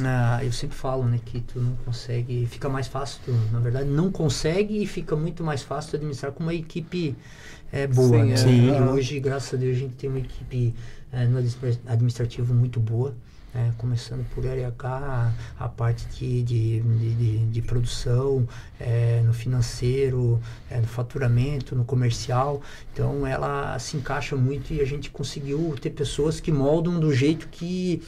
[0.03, 3.87] ah, eu sempre falo, né, que tu não consegue, fica mais fácil, tu, na verdade,
[3.89, 7.15] não consegue e fica muito mais fácil tu administrar com uma equipe
[7.71, 8.33] é, boa, Sim, né?
[8.33, 8.37] é.
[8.37, 8.73] Sim.
[8.73, 8.91] E Ah.
[8.91, 10.73] hoje, graças a Deus, a gente tem uma equipe
[11.11, 13.15] é, no administra- administrativo muito boa,
[13.53, 13.73] né?
[13.77, 14.87] começando por RH,
[15.59, 18.47] a, a parte de, de, de, de- de produção,
[18.79, 22.61] é, no financeiro, é, no faturamento, no comercial.
[22.93, 27.47] Então, ela se encaixa muito e a gente conseguiu ter pessoas que moldam do jeito
[27.49, 28.01] que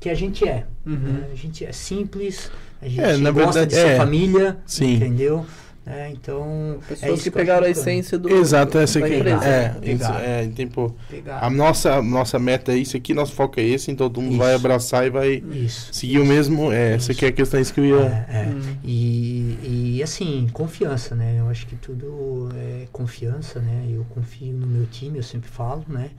[0.00, 0.64] que a gente é.
[0.86, 0.94] Uhum.
[0.96, 1.28] né?
[1.32, 3.96] A gente é simples, a gente É, na gosta verdade, de ser é.
[3.96, 4.94] família, Sim.
[4.94, 5.46] entendeu?
[5.86, 9.16] É, então, é Pessoas isso que eu acho pegaram a essência do Exato, essa aqui.
[9.16, 9.44] empresa.
[9.44, 11.44] É, isso, é, tipo, Pegar.
[11.44, 14.42] a nossa, nossa meta é isso aqui, nosso foco é esse, então todo mundo Isso.
[14.42, 15.92] vai abraçar e vai Isso.
[15.92, 16.72] seguir o mesmo.
[16.72, 17.96] É, essa aqui é a questão isso que eu ia.
[17.96, 18.46] É, é.
[18.46, 18.76] Hum.
[18.82, 21.36] E, e assim, confiança, né?
[21.38, 23.86] Eu acho que tudo é confiança, né?
[23.90, 26.10] Eu confio no meu time, eu sempre falo, né?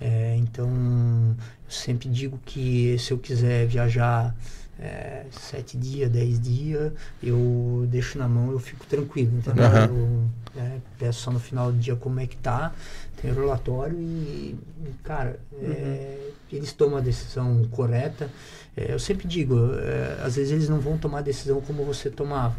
[0.00, 4.34] É, então, eu sempre digo que se eu quiser viajar
[4.78, 6.92] é, sete dias, dez dias,
[7.22, 9.64] eu deixo na mão, eu fico tranquilo, entendeu?
[9.64, 9.86] Aham.
[9.86, 12.72] Eu né, peço só no final do dia como é que tá,
[13.20, 14.56] tem o relatório e,
[15.02, 18.30] cara, é, eles tomam a decisão correta.
[18.76, 22.10] É, eu sempre digo, é, às vezes eles não vão tomar a decisão como você
[22.10, 22.56] tomava,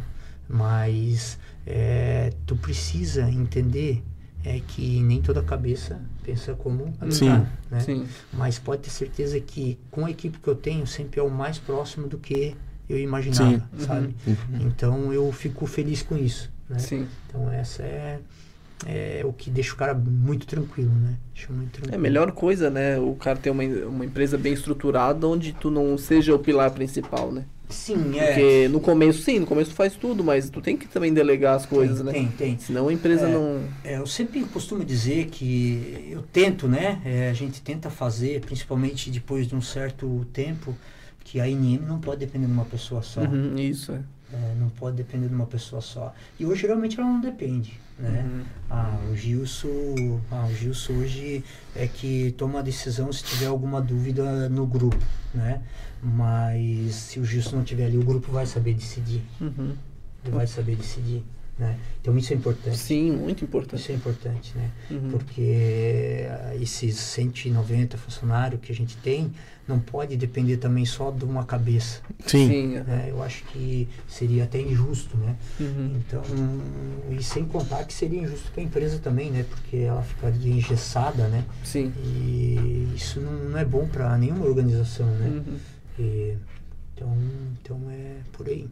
[0.47, 4.03] mas é, tu precisa entender
[4.45, 6.69] é que nem toda cabeça pensa a
[7.05, 7.45] minha, Sim.
[7.69, 7.79] né?
[7.81, 8.07] Sim.
[8.31, 11.57] Mas pode ter certeza que com a equipe que eu tenho sempre é o mais
[11.59, 12.55] próximo do que
[12.89, 13.85] eu imaginava, Sim.
[13.85, 14.15] sabe?
[14.25, 14.35] Uhum.
[14.61, 16.79] Então eu fico feliz com isso, né?
[16.79, 17.07] Sim.
[17.27, 18.19] Então essa é,
[18.85, 21.15] é o que deixa o cara muito tranquilo, né?
[21.33, 21.95] Deixa muito É tranquilo.
[21.95, 22.99] a melhor coisa, né?
[22.99, 27.31] O cara ter uma, uma empresa bem estruturada onde tu não seja o pilar principal,
[27.31, 27.45] né?
[27.69, 28.27] Sim, é.
[28.27, 31.55] Porque no começo, sim, no começo tu faz tudo, mas tu tem que também delegar
[31.55, 32.11] as coisas, tem, né?
[32.11, 32.59] Tem, tem.
[32.59, 33.31] Senão a empresa É.
[33.33, 33.61] não.
[33.83, 37.01] É, eu sempre costumo dizer que eu tento, né?
[37.03, 40.75] é, a gente tenta fazer, principalmente depois de um certo tempo,
[41.23, 43.21] que a INM não pode depender de uma pessoa só.
[43.21, 43.99] Uhum, isso, é.
[44.33, 46.13] É, não pode depender de uma pessoa só.
[46.39, 47.79] E hoje geralmente ela não depende.
[47.97, 48.25] Né?
[48.25, 48.43] Uhum.
[48.69, 51.43] Ah, o Gilson, ah, o Gilson hoje
[51.75, 54.97] é que toma a decisão se tiver alguma dúvida no grupo,
[55.33, 55.61] né?
[56.01, 59.21] Mas se o Gilson não tiver ali, o grupo vai saber decidir.
[59.39, 59.75] Uhum.
[60.25, 61.23] Ele vai saber decidir,
[61.57, 61.77] né?
[62.01, 62.77] Então isso é importante.
[62.77, 63.79] Sim, muito importante.
[63.79, 64.71] Isso é importante, né?
[64.89, 65.11] Uhum.
[65.11, 69.31] Porque ah, esses 190 funcionários que a gente tem
[69.67, 72.01] não pode depender também só de uma cabeça.
[72.25, 72.47] Sim.
[72.47, 72.83] Sim, é.
[72.83, 73.07] né?
[73.09, 75.35] Eu acho que seria até injusto, né?
[75.59, 75.95] Uhum.
[75.95, 76.23] Então,
[77.11, 79.45] e sem contar que seria injusto para a empresa também, né?
[79.47, 81.45] Porque ela ficaria engessada, né?
[81.63, 81.93] Sim.
[82.03, 85.27] E isso não, não é bom para nenhuma organização, né?
[85.27, 85.57] Uhum.
[85.99, 86.37] E,
[86.95, 87.17] então,
[87.61, 88.67] então é por aí.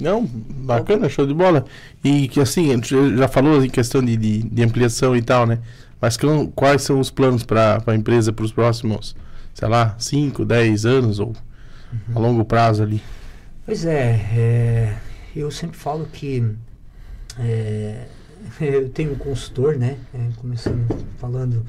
[0.00, 1.64] Não, bacana, show de bola.
[2.04, 5.46] E que assim, a gente já falou em questão de, de, de ampliação e tal,
[5.46, 5.60] né?
[6.00, 9.16] Mas que- quais são os planos para a empresa para os próximos,
[9.54, 11.34] sei lá, 5, 10 anos ou
[12.14, 13.02] a longo prazo ali?
[13.64, 14.96] Pois é, é,
[15.34, 16.42] eu sempre falo que
[17.38, 18.06] é,
[18.60, 19.98] eu tenho um consultor, né?
[20.14, 20.86] É, começando
[21.18, 21.64] falando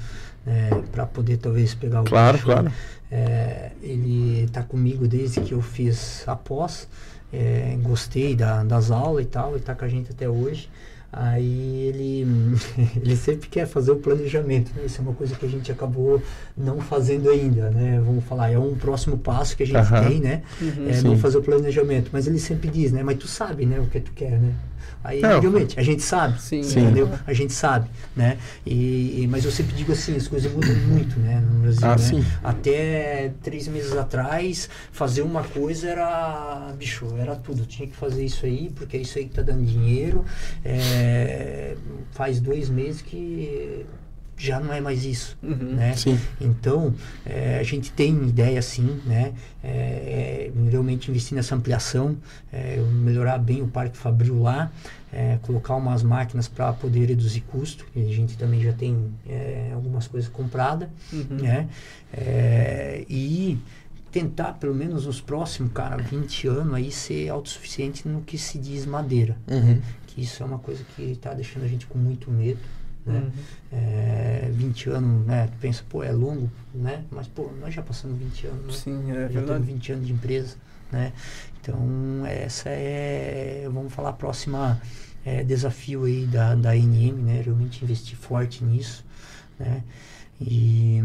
[0.92, 2.72] para poder talvez pegar o Claro, gancho, claro.
[3.12, 6.88] É, ele está comigo desde que eu fiz a pós.
[7.32, 10.70] É, gostei da- das aulas e tal, e está com a gente até hoje.
[11.12, 12.28] Aí ele,
[13.02, 14.72] ele sempre quer fazer o planejamento.
[14.76, 14.84] Né?
[14.86, 16.22] Isso é uma coisa que a gente acabou
[16.56, 18.02] não fazendo ainda, né?
[18.06, 20.42] Vamos falar, é um próximo passo que a gente tem, né?
[20.62, 20.90] Uhum.
[20.90, 22.10] É, não fazer o planejamento.
[22.14, 23.04] Mas ele sempre diz, né?
[23.04, 23.80] Mas tu sabe, né?
[23.80, 24.52] O que tu quer, né?
[25.04, 25.40] Aí, Não.
[25.40, 26.60] realmente, a gente sabe, Sim.
[26.62, 27.10] entendeu?
[27.26, 28.38] A gente sabe, né?
[28.66, 31.40] E, e- mas eu sempre digo assim, as coisas mudam muito, né?
[31.40, 31.98] No Brasil, Ah, né?
[31.98, 32.26] sim.
[32.44, 37.66] Até três meses atrás, fazer uma coisa era, bicho, era tudo.
[37.66, 40.24] Tinha que fazer isso aí, porque é isso aí que tá dando dinheiro.
[40.64, 41.76] É,
[42.12, 43.86] faz dois meses que
[44.38, 45.74] já não é mais isso, Uhum.
[45.76, 45.96] né?
[45.96, 46.18] Sim.
[46.40, 46.94] Então,
[47.26, 49.34] eh, a gente tem ideia sim, né?
[49.64, 52.16] Eh, eh, realmente investir nessa ampliação,
[52.54, 54.72] eh, melhorar bem o Parque Fabril lá,
[55.12, 57.84] eh, colocar umas máquinas para poder reduzir custo.
[57.96, 61.38] E a gente também já tem eh, algumas coisas compradas, Uhum.
[61.42, 61.68] né?
[63.10, 63.58] E
[64.12, 68.86] tentar, pelo menos nos próximos, cara, 20 anos aí ser autossuficiente no que se diz
[68.86, 69.36] madeira.
[69.50, 69.82] Uhum.
[70.08, 72.60] Que isso é uma coisa que está deixando a gente com muito medo.
[73.08, 73.20] Né?
[73.20, 73.32] Uhum.
[73.72, 75.48] É, 20 anos, né?
[75.48, 77.04] Tu pensa, pô, é longo, né?
[77.10, 78.74] Mas, pô, nós já passamos 20 anos, né?
[78.74, 79.46] Sim, é já verdade.
[79.46, 80.56] temos 20 anos de empresa,
[80.92, 81.14] né?
[81.62, 84.82] Então, essa é, vamos falar, a próxima
[85.26, 87.42] é, desafio aí da, da NM, né?
[87.44, 89.06] Realmente investir forte nisso,
[89.60, 89.84] né?
[90.40, 91.02] E,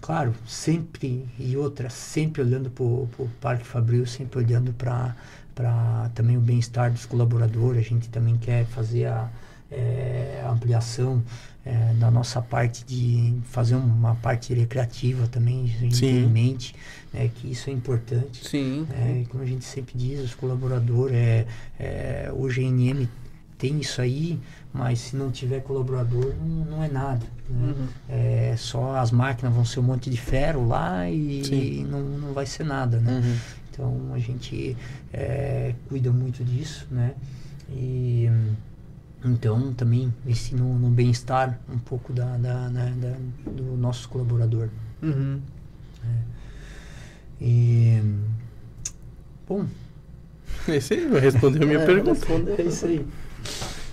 [0.00, 5.14] claro, sempre, e outra, sempre olhando para o Parque Fabril, sempre olhando para
[6.14, 9.30] também o bem-estar dos colaboradores, a gente também quer fazer a,
[9.70, 11.22] é, ampliação
[11.64, 16.74] é, da nossa parte de fazer uma parte recreativa também, em mente
[17.12, 18.48] né, que isso é importante.
[18.48, 18.86] Sim.
[18.90, 21.46] É, como a gente sempre diz, os colaboradores, é,
[21.78, 23.08] é, o GNM
[23.58, 24.38] tem isso aí,
[24.72, 27.26] mas se não tiver colaborador, não, não é nada.
[27.48, 27.74] Né?
[27.76, 27.86] Uhum.
[28.08, 31.84] É, só as máquinas vão ser um monte de ferro lá e Sim.
[31.84, 33.20] não, não vai ser nada, né?
[33.24, 33.36] Uhum.
[33.70, 34.76] Então a gente
[35.12, 37.14] é, cuida muito disso, né?
[37.70, 38.30] E
[39.24, 44.68] então também esse no, no bem-estar um pouco da, da, né, da- do nosso colaborador.
[45.02, 45.40] Uhum.
[47.40, 48.02] E
[49.46, 49.64] bom,
[50.68, 52.10] Esse aí respondeu a minha É, pergunta.
[52.12, 52.54] respondeu.
[52.58, 53.06] é isso aí.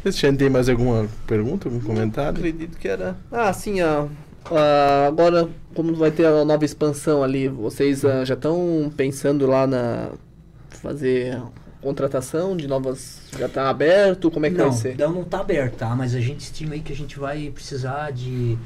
[0.04, 2.38] Esse tem mais alguma pergunta, algum comentário?
[2.38, 3.16] Acredito que era.
[3.32, 4.08] Ah, sim, ah,
[4.52, 9.66] ah, agora, como vai ter a nova expansão ali, vocês ah, já estão pensando lá
[9.66, 10.12] na.
[10.70, 11.42] fazer
[11.86, 13.22] contratação de novas.
[13.38, 14.32] Já tá aberto?
[14.32, 14.94] Como é que não, vai ser?
[14.96, 15.96] Então não está aberto, tá?
[15.96, 18.58] Mas a gente estima aí que a gente vai precisar de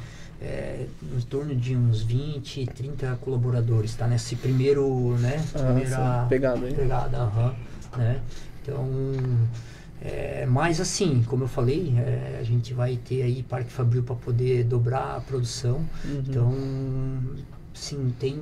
[0.42, 4.08] é, em torno de uns 20, 30 colaboradores, tá?
[4.08, 5.44] Nesse primeiro, né?
[5.54, 6.74] Ah, Primeira pegada aí.
[6.74, 7.56] pegada, aham,
[7.98, 8.22] né?
[8.62, 8.88] Então,
[10.02, 14.16] é, mas assim, como eu falei, é, a gente vai ter aí Parque Fabril para
[14.16, 15.86] poder dobrar a produção.
[16.06, 16.24] Uhum.
[16.26, 16.54] Então,
[17.74, 18.40] sim, tem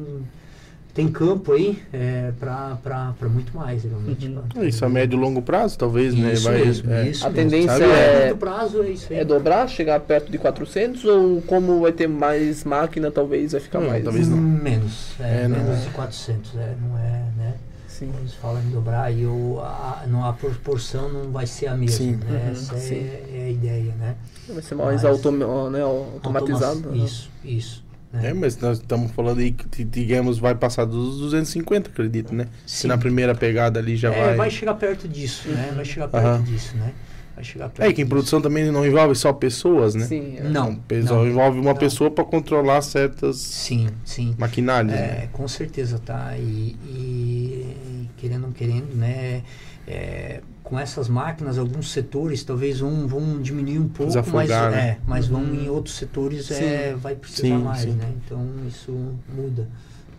[0.97, 4.27] tem campo aí é, para muito mais, realmente.
[4.27, 4.41] Uhum.
[4.49, 6.33] pra- Isso a médio e longo prazo, talvez, né?
[6.33, 7.07] Isso Vai, mesmo, é.
[7.09, 7.49] isso A mesmo.
[7.51, 9.19] tendência é, prazo é isso aí.
[9.19, 13.77] é dobrar, chegar perto de 400 ou como vai ter mais máquina, talvez vai ficar
[13.79, 14.03] Hum, mais?
[14.03, 14.37] talvez não.
[14.37, 15.83] Hum, Menos, é, É, não menos é.
[15.83, 17.53] de 400, é, não é, né?
[17.87, 18.11] Sim.
[18.19, 21.95] Eles falam em dobrar e o, a, não, a proporção não vai ser a mesma,
[21.97, 22.11] Sim.
[22.27, 22.41] né?
[22.45, 22.95] Uhum, Essa sim.
[22.95, 24.15] é, é a ideia, né?
[24.49, 26.77] Vai ser mais Mas- automa né, automatizado.
[26.77, 27.03] Automa- né?
[27.05, 27.86] Isso, isso.
[28.11, 28.29] Né?
[28.29, 32.47] É, mas nós estamos falando aí que, digamos, vai passar dos 250, acredito, né?
[32.65, 34.35] Se na primeira pegada ali já é, vai...
[34.35, 35.71] vai chegar perto disso, né?
[35.75, 36.43] Vai chegar perto Aham.
[36.43, 36.93] disso, né?
[37.35, 38.09] Vai chegar perto É, que em disso.
[38.09, 40.05] produção também não envolve só pessoas, né?
[40.07, 40.43] Sim, é.
[40.43, 40.73] Não.
[40.75, 41.29] Pessoal, não.
[41.29, 41.77] envolve uma Não.
[41.79, 44.33] pessoa para controlar certas Sim, sim.
[44.39, 44.99] maquinários, né?
[45.25, 46.33] É, com certeza, tá?
[46.37, 47.75] E, e
[48.17, 49.43] querendo ou não querendo, né?
[49.87, 54.79] é, com essas máquinas, alguns setores talvez vão, vão diminuir um pouco, mas, Desafogar, né?
[54.79, 55.63] é, mas vão Uhum.
[55.63, 57.91] em outros setores é, vai precisar Sim, mais, sim.
[57.91, 58.11] né?
[58.25, 58.91] Então isso
[59.33, 59.67] muda,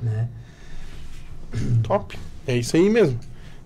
[0.02, 0.28] né?
[1.82, 2.18] Top.
[2.46, 3.18] É isso aí mesmo.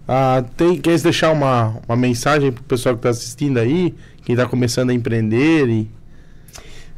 [0.09, 4.47] Ah, tem, quer deixar uma, uma mensagem pro pessoal que tá assistindo aí, quem tá
[4.47, 5.89] começando a empreender e...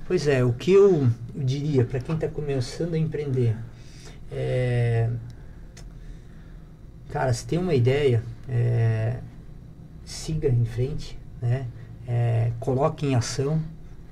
[0.06, 3.56] Pois é, o que eu, eu diria para quem está começando a empreender,
[4.32, 5.10] é,
[7.14, 9.18] cara, se tem uma ideia, é,
[10.04, 11.68] siga em frente, né?
[12.08, 13.62] É, coloque em ação,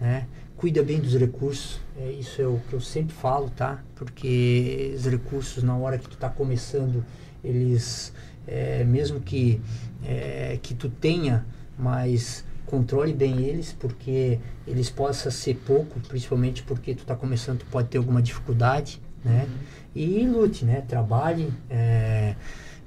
[0.00, 0.28] né?
[0.56, 3.82] Cuida bem dos recursos, é, isso é o que eu sempre falo, tá?
[3.96, 7.04] Porque os recursos na hora que tu está começando,
[7.42, 8.12] eles,
[8.46, 9.60] é, mesmo que
[10.04, 11.44] é, que tu tenha,
[11.76, 17.66] mas controle bem eles, porque eles possam ser pouco, principalmente porque tu está começando, tu
[17.66, 19.48] pode ter alguma dificuldade, né?
[19.92, 20.82] E lute, né?
[20.86, 22.36] Trabalhe, é,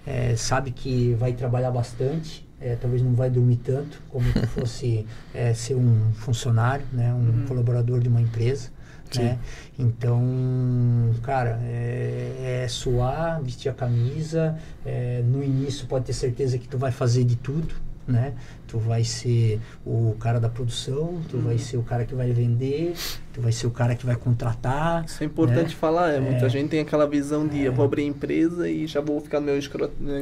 [0.06, 5.06] é, sabe que vai trabalhar bastante, é, talvez não vai dormir tanto como se fosse
[5.34, 7.14] é, ser um funcionário, né?
[7.14, 7.46] Um Uhum.
[7.48, 8.70] colaborador de uma empresa,
[9.12, 9.24] Sim.
[9.24, 9.40] né?
[9.78, 10.22] Então,
[11.22, 14.58] cara, é, é suar, vestir a camisa.
[14.86, 17.74] é, no início pode ter certeza que tu vai fazer de tudo,
[18.08, 18.34] né?
[18.68, 22.94] Tu vai ser o cara da produção, tu vai ser o cara que vai vender,
[23.34, 25.06] tu vai ser o cara que vai contratar.
[25.06, 25.76] Isso é importante né?
[25.80, 26.50] falar, é, muita É.
[26.50, 27.68] gente tem aquela visão de É.
[27.68, 29.58] eu vou abrir empresa e já vou ficar no meu,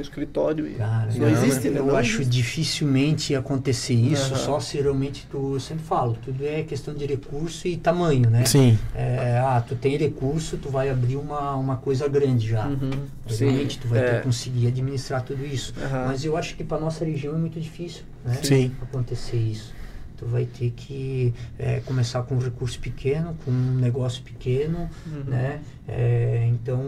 [0.02, 0.68] escritório.
[0.68, 1.80] E Cara, não, não, existe, né?
[1.80, 2.30] eu Não acho existe.
[2.32, 4.44] dificilmente acontecer isso, Aham.
[4.44, 8.46] só se realmente tu, eu sempre falo, tudo é questão de recurso e tamanho, né?
[8.46, 8.78] Sim.
[8.96, 12.68] É, ah, tu tem recurso, tu vai abrir uma, uma coisa grande já.
[12.68, 12.92] Uhum.
[13.28, 14.04] Sim, Realmente tu vai é.
[14.10, 15.74] ter que conseguir administrar tudo isso.
[15.82, 16.06] Aham.
[16.08, 18.36] Mas eu acho que para nossa região é muito difícil, né?
[18.42, 18.72] Sim.
[18.82, 19.74] Acontecer isso.
[20.18, 25.24] Tu vai ter que é, começar com um recurso pequeno, com um negócio pequeno, Uhum.
[25.28, 25.62] né?
[25.88, 26.82] É, então,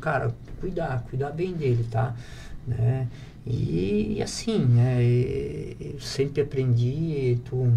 [0.00, 2.14] cara, cuidar, cuidar bem dele, tá?
[2.66, 3.06] Né?
[3.46, 5.02] E, assim, né?
[5.02, 7.72] e- Eu sempre aprendi tu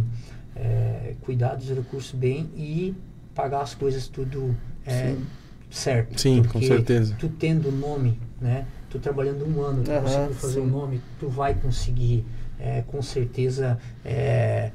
[0.56, 2.94] é, cuidar dos recursos bem e
[3.36, 5.26] pagar as coisas tudo é, Sim.
[5.70, 6.20] certo.
[6.20, 7.16] Sim, com certeza.
[7.20, 8.66] Tu tendo nome, né?
[8.90, 10.72] Tu trabalhando um ano, tu Aham, conseguindo fazer o sim.
[10.72, 12.26] nome, tu vai conseguir,
[12.60, 14.72] é, com certeza, é,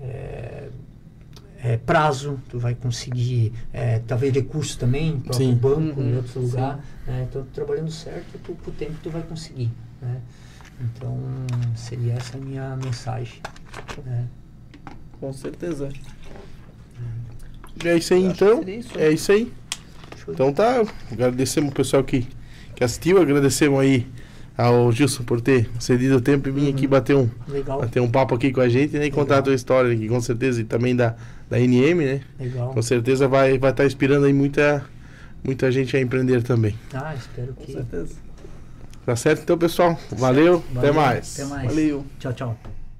[0.00, 0.68] é,
[1.62, 5.54] é, prazo, tu vai conseguir, é, talvez recursos também, próprio Sim.
[5.54, 6.80] banco, em Uhum, outros lugares.
[7.06, 7.26] Né?
[7.28, 9.70] Então, trabalhando certo, tu, com o tempo tu vai conseguir.
[10.00, 10.20] Né?
[10.80, 11.18] Então,
[11.74, 13.40] seria essa a minha mensagem.
[14.04, 14.26] Né?
[15.18, 15.88] Com certeza.
[17.84, 18.62] É isso aí Eu então.
[18.68, 19.52] isso, É isso aí.
[20.28, 22.26] Então tá, agradecemos o pessoal que,
[22.74, 24.06] que assistiu, agradecemos aí
[24.58, 28.10] ao Gilson por ter cedido o tempo e vir aqui bater um, Legal, bater um
[28.10, 30.64] papo aqui com a gente né, e contar a tua história aqui, com certeza, e
[30.64, 31.14] também da,
[31.48, 32.20] da NM, né?
[32.40, 32.70] legal.
[32.74, 34.84] Com certeza vai estar vai tá inspirando aí muita,
[35.44, 36.74] muita gente a empreender também.
[36.92, 37.72] Ah, espero Com que.
[37.72, 38.16] certeza.
[39.06, 39.42] Tá certo?
[39.42, 41.40] Então, pessoal, valeu, até Valeu, mais.
[41.40, 41.68] Até mais.
[41.68, 42.04] Valeu.
[42.18, 42.77] Tchau, tchau.